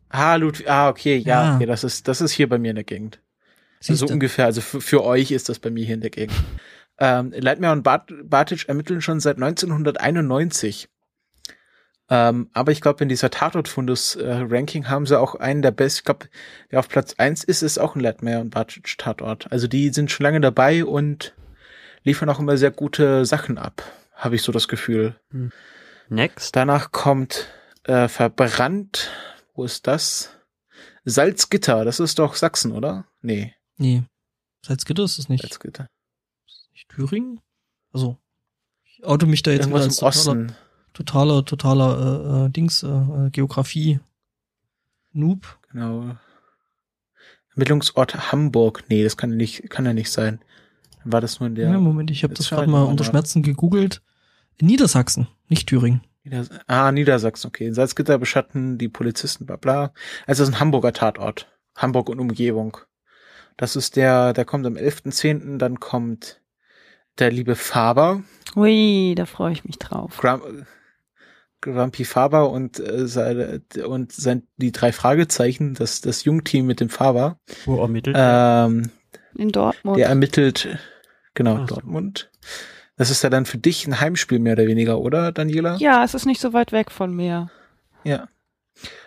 [0.09, 1.55] Ah, Ludwig, ah, okay, ja, Ja.
[1.57, 3.19] okay, das ist, das ist hier bei mir in der Gegend.
[3.89, 4.15] Also so Siehste.
[4.15, 6.37] ungefähr, also für, für euch ist das bei mir hier in der Gegend.
[6.99, 10.89] ähm, Leitmeier und Bart, Bartic ermitteln schon seit 1991.
[12.11, 16.29] Ähm, aber ich glaube, in dieser Tatort-Fundus-Ranking haben sie auch einen der besten, ich glaube,
[16.71, 19.51] der auf Platz eins ist, ist auch ein Ledmeyer und Bartic Tatort.
[19.51, 21.35] Also die sind schon lange dabei und
[22.03, 23.83] liefern auch immer sehr gute Sachen ab,
[24.15, 25.17] habe ich so das Gefühl.
[26.09, 26.55] Next.
[26.55, 27.49] Danach kommt
[27.85, 29.11] äh, Verbrannt.
[29.55, 30.31] Wo ist das?
[31.07, 33.07] Salzgitter, das ist doch Sachsen, oder?
[33.23, 34.05] Nee, Nee.
[34.65, 35.43] Salzgitter ist es nicht.
[35.43, 35.89] Salzgitter.
[36.73, 37.41] nicht Thüringen?
[37.93, 38.19] Also,
[38.85, 40.49] ich auto mich da jetzt Irgendwas als im
[40.93, 44.01] totaler, totaler, totaler äh, äh, Dings, äh, äh, Geografie.
[45.13, 45.59] Noob.
[45.71, 46.17] Genau.
[47.55, 48.85] Ermittlungsort Hamburg.
[48.89, 50.41] Nee, das kann ja nicht, kann ja nicht sein.
[51.03, 53.05] Dann war das nur in der Ja, Moment, ich habe das gerade mal mal unter.
[53.05, 54.03] Schmerzen gegoogelt.
[54.61, 56.03] Niedersachsen, nicht Thüringen.
[56.25, 57.67] Nieder ah, Niedersachsen, okay.
[57.67, 59.93] In Salzgitter beschatten die Polizisten, bla bla.
[60.27, 61.49] Also das ist ein Hamburger Tatort.
[61.77, 62.79] Hamburg und Umgebung.
[63.57, 66.41] Das ist der, der kommt am 11.10., dann kommt
[67.19, 68.23] der liebe Faber,
[68.57, 70.17] Ui, da freue ich mich drauf.
[70.19, 70.67] Grum,
[71.61, 76.89] Grumpy Faber und, äh, seine, und sein, die drei Fragezeichen, das, das Jungteam mit dem
[76.91, 78.67] Faber, Wo ermittelt er?
[78.69, 78.91] ähm,
[79.35, 79.99] In Dortmund.
[79.99, 80.79] der ermittelt,
[81.35, 81.67] genau, Ach.
[81.67, 82.31] Dortmund.
[82.97, 85.77] Das ist ja dann für dich ein Heimspiel mehr oder weniger, oder, Daniela?
[85.79, 87.51] ja, es ist nicht so weit weg von mir.
[88.05, 88.29] Ja.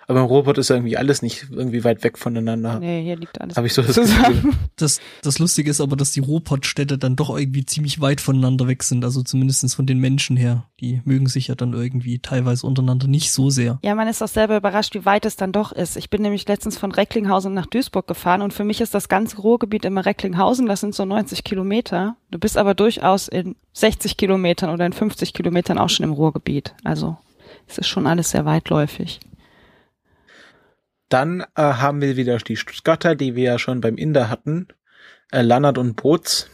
[0.08, 2.80] Aber im Robot ist irgendwie alles nicht irgendwie weit weg voneinander.
[2.80, 4.16] Nee, hier liegt alles Habe ich so das Gefühl.
[4.16, 4.58] zusammen.
[4.78, 8.84] Das, das Lustige ist aber, dass die Ruhrpottstädte dann doch irgendwie ziemlich weit voneinander weg
[8.84, 10.66] sind, also zumindestens von den Menschen her.
[10.80, 13.80] Die mögen sich ja dann irgendwie teilweise untereinander nicht so sehr.
[13.84, 15.98] Ja, man ist auch selber überrascht, wie weit es dann doch ist.
[15.98, 19.38] Ich bin nämlich letztens von Recklinghausen nach Duisburg gefahren und für mich ist das ganze
[19.38, 22.16] Ruhrgebiet immer Recklinghausen, das sind so 90 Kilometer.
[22.32, 26.74] Du bist aber durchaus in 60 Kilometern oder in 50 Kilometern auch schon im Ruhrgebiet.
[26.84, 27.18] Also
[27.68, 29.20] es ist schon alles sehr weitläufig.
[31.10, 34.68] Dann äh, haben wir wieder die Stuttgarter, die wir ja schon beim Inder hatten.
[35.32, 36.50] Äh, Lannert und Boots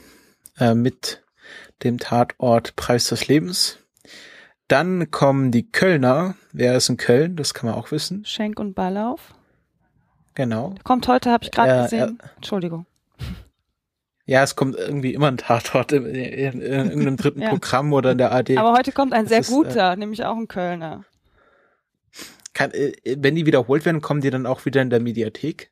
[0.60, 1.24] äh, mit
[1.84, 3.80] dem Tatort Preis des Lebens.
[4.68, 6.36] Dann kommen die Kölner.
[6.52, 7.36] Wer ist in Köln?
[7.36, 8.26] Das kann man auch wissen.
[8.26, 9.34] Schenk und Ballauf.
[10.36, 10.74] Genau.
[10.84, 12.20] Kommt heute, habe ich gerade Äh, gesehen.
[12.38, 12.86] Entschuldigung.
[14.26, 17.50] Ja, es kommt irgendwie immer ein Tatort in, in, in irgendeinem dritten Ja.
[17.50, 18.58] Programm oder in der AD.
[18.58, 21.04] Aber heute kommt ein das sehr ist, äh, guter, nämlich auch ein Kölner.
[22.54, 25.72] Kann, äh, wenn die wiederholt werden, kommen die dann auch wieder in der Mediathek?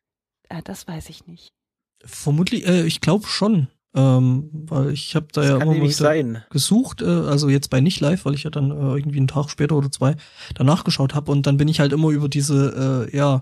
[0.49, 1.53] Ah, das weiß ich nicht.
[2.03, 3.67] Vermutlich, äh, ich glaube schon.
[3.93, 6.43] Ähm, weil ich habe da Das ja immer mal sein.
[6.49, 9.49] gesucht, äh, also jetzt bei nicht live, weil ich ja dann äh, irgendwie einen Tag
[9.49, 10.15] später oder zwei
[10.55, 13.41] danach geschaut habe und dann bin ich halt immer über diese äh, ja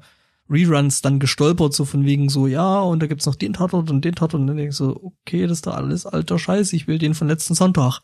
[0.49, 4.03] Reruns dann gestolpert, so von wegen so, ja, und da gibt's noch den Tatort und
[4.03, 6.87] den Tatort und dann denk ich so, okay, das ist da alles alter Scheiß, ich
[6.87, 8.01] will den von letzten Sonntag.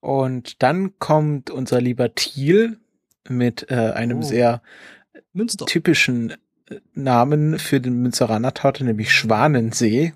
[0.00, 2.78] Und dann kommt unser lieber Thiel
[3.30, 4.22] mit äh, einem Oh.
[4.22, 4.62] sehr
[5.32, 5.66] Münster.
[5.66, 6.30] typischen
[6.70, 10.14] äh, Namen für den Münzeraner Torte, nämlich Schwanensee.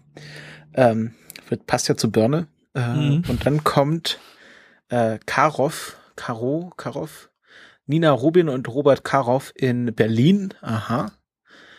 [0.74, 1.14] Ähm,
[1.48, 2.46] wird, passt ja zu Birne.
[2.74, 3.22] Äh, Mhm.
[3.28, 4.18] Und dann kommt
[4.88, 7.30] äh, Karov, Karo, Karov,
[7.86, 10.54] Nina Rubin und Robert Karov in Berlin.
[10.62, 11.10] Aha.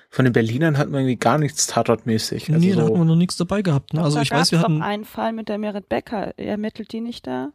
[0.10, 2.50] Von den Berlinern hat man irgendwie gar nichts Tatortmäßig.
[2.52, 3.94] Also nee, da hatten wir so, noch nichts dabei gehabt.
[3.94, 4.04] Ne?
[4.04, 6.38] Also da ich weiß, wir hatten einen Fall mit der Merit Becker.
[6.38, 7.54] Ermittelt die nicht da?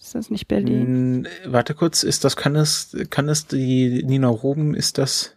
[0.00, 1.26] Ist das nicht Berlin?
[1.46, 5.36] Warte kurz, ist das, kann es, kann es die Nina Ruben, ist das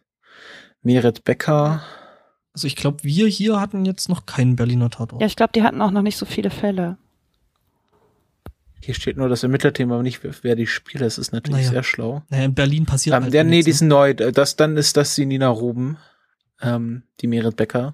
[0.84, 1.82] Meret Becker?
[2.54, 5.22] Also ich glaube, wir hier hatten jetzt noch keinen Berliner Tatort.
[5.22, 6.98] Ja, ich glaube, die hatten auch noch nicht so viele Fälle.
[8.84, 11.02] Hier steht nur das Ermittlerthema, aber nicht, wer- die spielt.
[11.04, 11.70] Das ist natürlich Naja.
[11.72, 12.24] sehr schlau.
[12.30, 13.76] Naja, in Berlin passiert Ähm, halt der, nee, die ne?
[13.76, 14.14] sind neu.
[14.14, 15.98] Das, dann ist das die Nina Ruben,
[16.62, 17.94] ähm, die Meret Becker.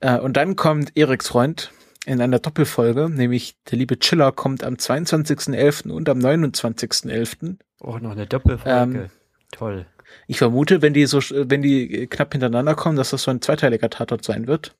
[0.00, 1.70] Äh, und dann kommt Eriks Freund
[2.06, 5.90] in einer Doppelfolge, nämlich der liebe Chiller kommt am 22.11.
[5.90, 7.56] und am 29.11.
[7.80, 8.98] Oh, noch eine Doppelfolge.
[9.04, 9.10] Ähm,
[9.52, 9.86] Toll.
[10.26, 13.90] Ich vermute, wenn die so, wenn die knapp hintereinander kommen, dass das so ein zweiteiliger
[13.90, 14.74] Tatort sein wird.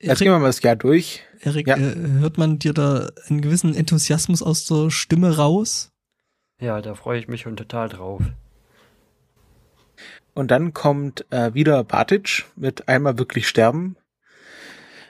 [0.00, 1.22] Jetzt gehen Erik, wir mal das Jahr durch.
[1.40, 1.76] Erik Ja.
[1.76, 5.90] äh, hört man dir da einen gewissen Enthusiasmus aus der Stimme raus?
[6.60, 8.22] Ja, da freue ich mich schon total drauf.
[10.34, 13.96] Und dann kommt äh, wieder Bartic mit einmal wirklich sterben.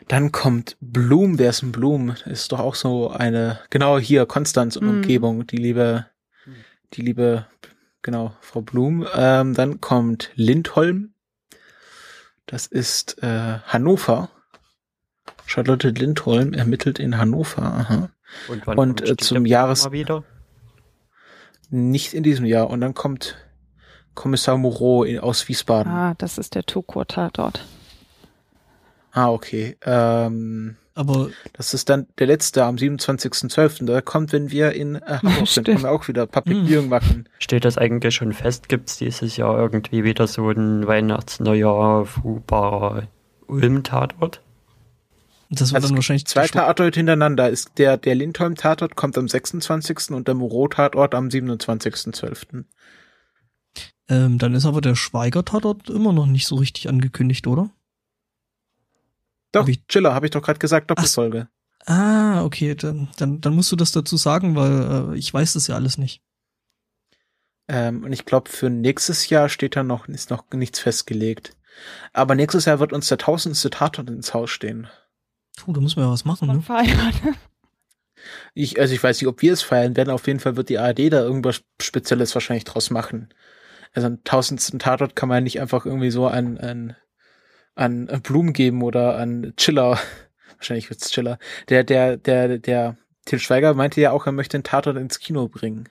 [0.08, 2.14] Dann kommt Blum, wer ist ein Blum?
[2.26, 4.90] Ist doch auch so eine, genau hier, Konstanz und Mhm.
[4.96, 6.06] Umgebung, die liebe,
[6.92, 7.46] die liebe,
[8.02, 9.06] genau, Frau Blum.
[9.14, 11.14] Ähm, dann kommt Lindholm.
[12.46, 14.28] Das ist äh, Hannover.
[15.46, 17.62] Charlotte Lindholm ermittelt in Hannover.
[17.62, 18.10] Aha.
[18.48, 20.24] Und, wann Und, kommt äh, zum Jahres- mal wieder?
[21.70, 22.68] Nicht in diesem Jahr.
[22.70, 23.36] Und dann kommt
[24.14, 25.90] Kommissar Moreau in, aus Wiesbaden.
[25.90, 27.64] Ah, das ist der Tukur-Tatort.
[29.16, 29.76] Ah, okay.
[29.86, 33.86] Ähm, Aber das ist dann der letzte am 27.12.
[33.86, 36.66] Da kommt, wenn wir in äh, Hamburg sind, können wir auch wieder Public.
[36.66, 37.28] Viewing machen.
[37.38, 38.68] Steht das eigentlich schon fest?
[38.68, 43.04] Gibt's dieses Jahr irgendwie wieder so ein Weihnachts-Neujahr fuhrbarer
[43.46, 44.40] Ulm-Tatort?
[45.50, 47.48] Das wird Also dann wahrscheinlich Zwei Tatorte hintereinander.
[47.48, 50.10] Ist der, der Lindholm-Tatort kommt am 26.
[50.10, 52.64] und der Moreau-Tatort am 27.12.
[54.08, 57.70] ähm, Dann ist aber der Schweiger-Tatort immer noch nicht so richtig angekündigt, oder?
[59.54, 61.48] Doch, Hab ich- Chiller, habe ich doch gerade gesagt, Doppelfolge.
[61.86, 65.66] Ah, okay, dann, dann, dann musst du das dazu sagen, weil äh, ich weiß das
[65.66, 66.22] ja alles nicht.
[67.68, 71.56] Ähm, und ich glaube, für nächstes Jahr steht da noch, ist noch nichts festgelegt.
[72.12, 74.86] Aber nächstes Jahr wird uns der tausendste Tatort ins Haus stehen.
[75.56, 76.60] Puh, da müssen wir ja was machen, ne?
[76.62, 77.12] feiern.
[78.54, 80.10] Ich, also ich weiß nicht, ob wir es feiern werden.
[80.10, 83.28] Auf jeden Fall wird die ARD da irgendwas Spezielles wahrscheinlich draus machen.
[83.92, 86.96] Also einen tausendsten Tatort kann man ja nicht einfach irgendwie so an, an,
[87.74, 89.98] an Blumen geben oder an Chiller.
[90.56, 91.38] Wahrscheinlich wird's Chiller.
[91.68, 95.48] Der, der, der, der Til Schweiger meinte ja auch, er möchte einen Tatort ins Kino
[95.48, 95.88] bringen.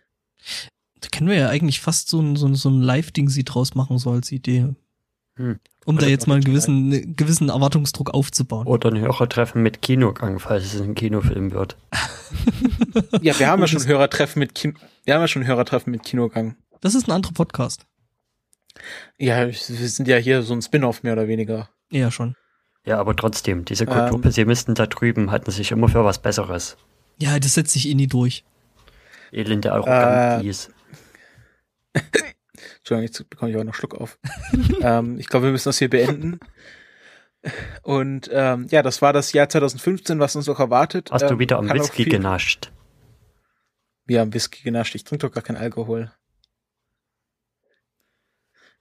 [0.99, 3.75] Da können wir ja eigentlich fast so ein, so ein, so ein Live-Ding sie draus
[3.75, 4.73] machen, so als Idee.
[5.35, 5.59] Hm.
[5.85, 8.67] Um da Oder jetzt mal einen gewissen, ne, gewissen Erwartungsdruck aufzubauen.
[8.67, 11.77] Oder ein Hörertreffen mit Kinogang, falls es ein Kinofilm wird.
[13.21, 14.73] Ja, wir haben ja schon Hörertreffen mit Kino,
[15.05, 16.55] wir haben ja schon Hörertreffen mit Kinogang.
[16.81, 17.85] Das ist ein anderer Podcast.
[19.17, 21.69] Ja, wir sind ja hier so ein Spin-off mehr oder weniger.
[21.91, 22.35] Eher schon.
[22.85, 23.91] Ja, aber trotzdem, diese Ähm.
[23.91, 26.77] Kulturpessimisten da drüben hatten sich immer für was Besseres.
[27.17, 28.43] Ja, das setzt sich eh nie durch.
[29.31, 29.71] Elende Äh.
[29.71, 30.69] Arroganties.
[32.77, 34.17] Entschuldigung, jetzt bekomme ich auch noch Schluck auf.
[34.81, 36.39] ähm, ich glaube, wir müssen das hier beenden.
[37.81, 41.09] Und ähm, ja, das war das Jahr 2015, was uns noch erwartet.
[41.11, 42.71] Hast ähm, du wieder am auch Whisky viel- genascht?
[44.05, 44.95] Wir haben Whisky genascht.
[44.95, 46.11] Ich trinke doch gar keinen Alkohol.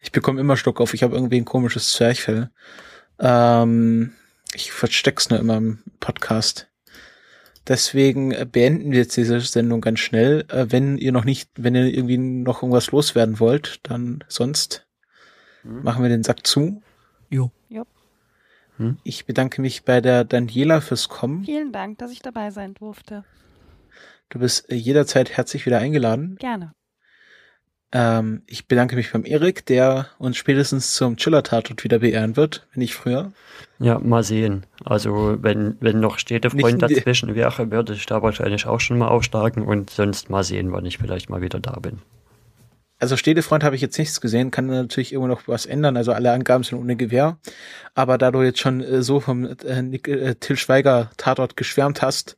[0.02, 0.92] Ich bekomme immer Schluck auf.
[0.94, 2.50] Ich habe irgendwie ein komisches Zwerchfell.
[3.18, 4.12] Ähm,
[4.52, 6.68] ich versteck's nur immer im Podcast.
[7.68, 10.44] Deswegen äh, beenden wir jetzt diese Sendung ganz schnell.
[10.48, 14.86] Äh, wenn ihr noch nicht, wenn ihr irgendwie noch irgendwas loswerden wollt, dann sonst
[15.62, 15.84] Hm?
[15.84, 16.82] machen wir den Sack zu.
[17.30, 17.50] Jo.
[19.04, 21.44] Ich bedanke mich bei der Daniela fürs Kommen.
[21.44, 23.24] Vielen Dank, dass ich dabei sein durfte.
[24.28, 26.34] Du bist äh, jederzeit herzlich wieder eingeladen.
[26.40, 26.72] Gerne.
[27.92, 32.80] Ähm, ich bedanke mich beim Erik, der uns spätestens zum Chiller-Tatort wieder beehren wird, wenn
[32.80, 33.32] nicht früher.
[33.78, 34.64] Ja, mal sehen.
[34.84, 39.62] Also, wenn, wenn noch Städtefreund dazwischen wäre, würde ich da wahrscheinlich auch schon mal aufschlagen
[39.62, 42.00] und sonst mal sehen, wann ich vielleicht mal wieder da bin.
[43.02, 45.96] Also Städtefreund habe ich jetzt nichts gesehen, kann natürlich immer noch was ändern.
[45.96, 47.36] Also alle Angaben sind ohne Gewähr.
[47.96, 52.36] Aber da du jetzt schon äh, so vom äh, äh, Till Schweiger Tatort geschwärmt hast,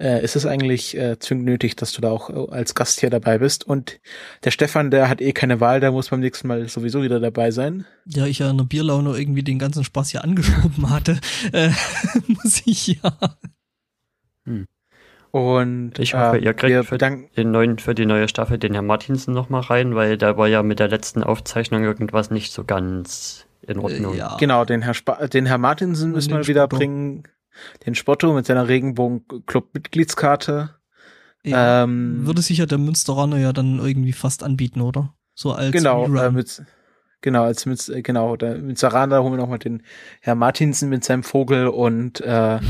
[0.00, 3.10] äh, ist es eigentlich äh, zwingend nötig, dass du da auch äh, als Gast hier
[3.10, 3.64] dabei bist.
[3.64, 4.00] Und
[4.44, 7.50] der Stefan, der hat eh keine Wahl, der muss beim nächsten Mal sowieso wieder dabei
[7.50, 7.86] sein.
[8.06, 11.20] Ja, ich ja in der Bierlaune irgendwie den ganzen Spaß hier angeschoben hatte,
[11.52, 11.70] äh,
[12.26, 13.16] muss ich ja.
[15.30, 18.86] Und Ich hoffe, äh, ihr kriegt für den neuen, für die neue Staffel den Herrn
[18.86, 22.64] Martinsen noch mal rein, weil da war ja mit der letzten Aufzeichnung irgendwas nicht so
[22.64, 24.14] ganz in Ordnung.
[24.14, 24.36] Äh, ja.
[24.38, 26.76] Genau, den Herr, Spa den Herr Martinsen müssen wir wieder Spotto.
[26.76, 27.24] bringen.
[27.86, 30.70] Den Spotto mit seiner Regenbogen-Club-Mitgliedskarte.
[31.44, 31.84] ja.
[31.84, 35.14] Ähm, Würde sich ja der Münsteraner ja dann irgendwie fast anbieten, oder?
[35.34, 36.62] So als genau, äh, mit,
[37.20, 39.82] genau, als mit, äh, genau, der, mit Saranda holen wir nochmal den
[40.20, 42.60] Herr Martinsen mit seinem Vogel und äh,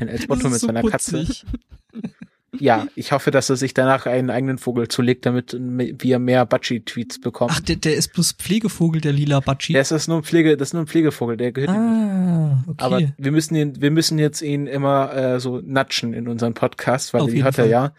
[0.00, 1.44] den El Spotto mit so seiner putzig.
[1.92, 2.08] Katze.
[2.58, 7.20] Ja, ich hoffe, dass er sich danach einen eigenen Vogel zulegt, damit wir mehr Batschi-Tweets
[7.20, 7.50] bekommen.
[7.54, 9.74] Ach, der, der ist bloß Pflegevogel, der lila Batschi.
[9.74, 11.78] der ist das nur ein Pflege, das ist nur ein Pflegevogel, der gehört nicht.
[11.78, 12.76] ah, okay.
[12.78, 17.12] Aber wir müssen ihn, wir müssen jetzt ihn immer äh, so natschen in unseren Podcast,
[17.12, 17.92] weil die hört er ja,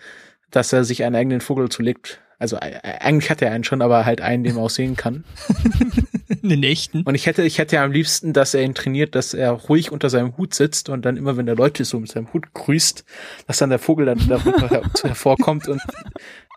[0.49, 2.19] dass er sich einen eigenen Vogel zulegt.
[2.39, 5.25] Also äh, eigentlich hat er einen schon, aber halt einen, den man auch sehen kann.
[6.43, 7.03] einen echten.
[7.03, 9.91] Und ich hätte, ich hätte ja am liebsten, dass er ihn trainiert, dass er ruhig
[9.91, 13.03] unter seinem Hut sitzt und dann immer, wenn der Leute so mit seinem Hut grüßt,
[13.47, 15.81] dass dann der Vogel dann darunter her hervorkommt und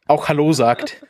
[0.09, 1.01] auch Hallo sagt.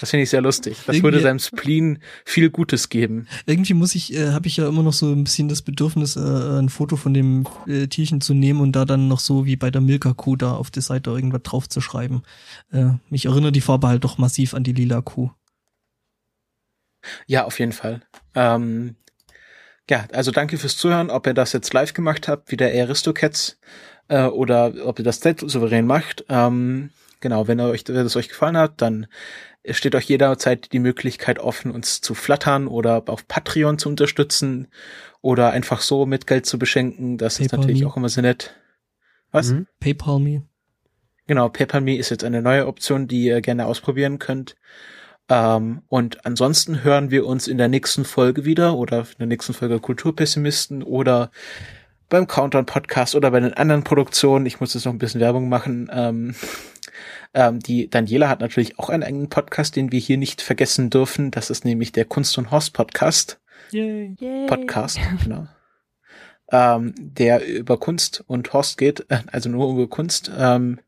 [0.00, 0.78] Das finde ich sehr lustig.
[0.86, 3.26] Das würde Irgendwie- seinem Spleen viel Gutes geben.
[3.44, 6.20] Irgendwie muss ich, äh, habe ich ja immer noch so ein bisschen das Bedürfnis, äh,
[6.20, 9.70] ein Foto von dem äh, Tierchen zu nehmen und da dann noch so wie bei
[9.70, 12.22] der Milka-Kuh da auf der Seite irgendwas drauf zu schreiben.
[12.72, 15.30] Äh, mich erinnert die Farbe halt doch massiv an die lila Kuh.
[17.26, 18.00] Ja, auf jeden Fall.
[18.34, 18.96] Ähm,
[19.88, 23.58] ja, also danke fürs Zuhören, ob ihr das jetzt live gemacht habt, wie der Aristocats,
[24.08, 26.24] äh, oder ob ihr das selbst souverän macht.
[26.28, 26.90] Ähm,
[27.20, 29.06] genau, wenn euch wenn das euch gefallen hat, dann
[29.70, 34.68] steht euch jederzeit die Möglichkeit offen, uns zu flattern oder auf Patreon zu unterstützen
[35.20, 37.18] oder einfach so mit Geld zu beschenken.
[37.18, 37.88] Das ist PayPal natürlich me.
[37.88, 38.54] auch immer sehr nett.
[39.30, 39.50] Was?
[39.50, 39.66] Mhm.
[39.80, 40.42] PayPal me.
[41.26, 44.56] Genau, PayPal.me ist jetzt eine neue Option, die ihr gerne ausprobieren könnt.
[45.28, 49.52] Ähm, und ansonsten hören wir uns in der nächsten Folge wieder oder in der nächsten
[49.52, 51.30] Folge Kulturpessimisten oder
[52.08, 54.46] beim Countdown Podcast oder bei den anderen Produktionen.
[54.46, 55.90] Ich muss jetzt noch ein bisschen Werbung machen.
[55.92, 56.34] Ähm,
[57.34, 61.30] ähm, die Daniela hat natürlich auch einen eigenen Podcast, den wir hier nicht vergessen dürfen.
[61.30, 63.38] Das ist nämlich der Kunst und Horst Podcast.
[63.70, 64.16] Yay.
[64.18, 64.46] Yay.
[64.46, 65.46] Podcast, genau.
[66.50, 70.30] ähm, der über Kunst und Horst geht, äh, also nur über Kunst.
[70.34, 70.80] Ähm,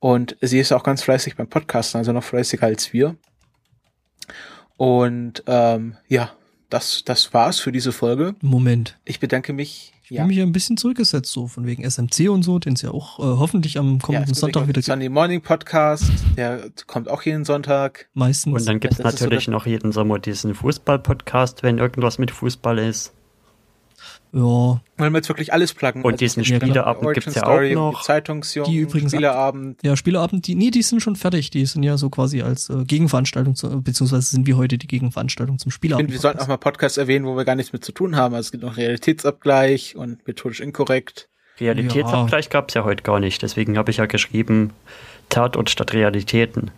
[0.00, 3.16] und sie ist auch ganz fleißig beim Podcasten, also noch fleißiger als wir.
[4.80, 6.30] Und ähm, ja,
[6.70, 8.34] das, das war's für diese Folge.
[8.40, 8.98] Moment.
[9.04, 9.92] Ich bedanke mich.
[10.04, 10.22] Ich ja.
[10.22, 13.18] bin mich ein bisschen zurückgesetzt, so von wegen SMC und so, den es ja auch
[13.18, 14.86] äh, hoffentlich am kommenden ja, Sonntag wieder gibt.
[14.86, 18.08] Sunday Morning Podcast, der kommt auch jeden Sonntag.
[18.14, 18.54] Meistens.
[18.54, 23.12] Und dann gibt's natürlich so noch jeden Sommer diesen Fußball-Podcast, wenn irgendwas mit Fußball ist.
[24.32, 24.40] Ja.
[24.40, 26.02] Wollen wir jetzt wirklich alles pluggen?
[26.02, 28.02] Und also diesen Spieleabend gibt's ja auch noch.
[28.02, 29.80] Zeitungsjungen, die übrigens Spieleabend.
[29.82, 31.50] Ja, Spieleabend, die, nee, die sind schon fertig.
[31.50, 35.58] Die sind ja so quasi als äh, Gegenveranstaltung, zu, beziehungsweise sind wir heute die Gegenveranstaltung
[35.58, 36.10] zum Spieleabend.
[36.10, 38.14] Ich finde, wir sollten auch mal Podcasts erwähnen, wo wir gar nichts mit zu tun
[38.14, 38.34] haben.
[38.34, 41.28] Also es gibt noch Realitätsabgleich und methodisch inkorrekt.
[41.58, 42.50] Realitätsabgleich ja.
[42.50, 43.42] gab's ja heute gar nicht.
[43.42, 44.72] Deswegen habe ich ja geschrieben,
[45.28, 46.70] Tatort statt Realitäten.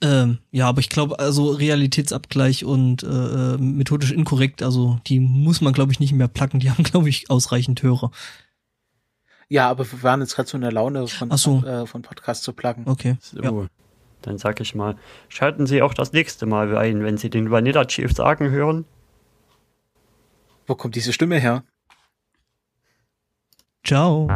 [0.00, 5.60] Ähm, ja, aber ich glaube, also Realitätsabgleich und äh, äh, methodisch inkorrekt, also die muss
[5.60, 6.60] man, glaube ich, nicht mehr placken.
[6.60, 8.10] Die haben, glaube ich, ausreichend Hörer.
[9.48, 11.62] Ja, aber wir waren jetzt gerade so in der Laune von, so.
[11.64, 12.84] äh, von Podcast zu placken.
[12.86, 13.16] Okay.
[13.20, 13.42] So.
[13.42, 13.52] Ja.
[14.22, 14.96] Dann sag ich mal,
[15.28, 18.86] schalten Sie auch das nächste Mal ein, wenn Sie den Vanilla Chief sagen hören.
[20.66, 21.62] Wo kommt diese Stimme her?
[23.84, 24.28] Ciao.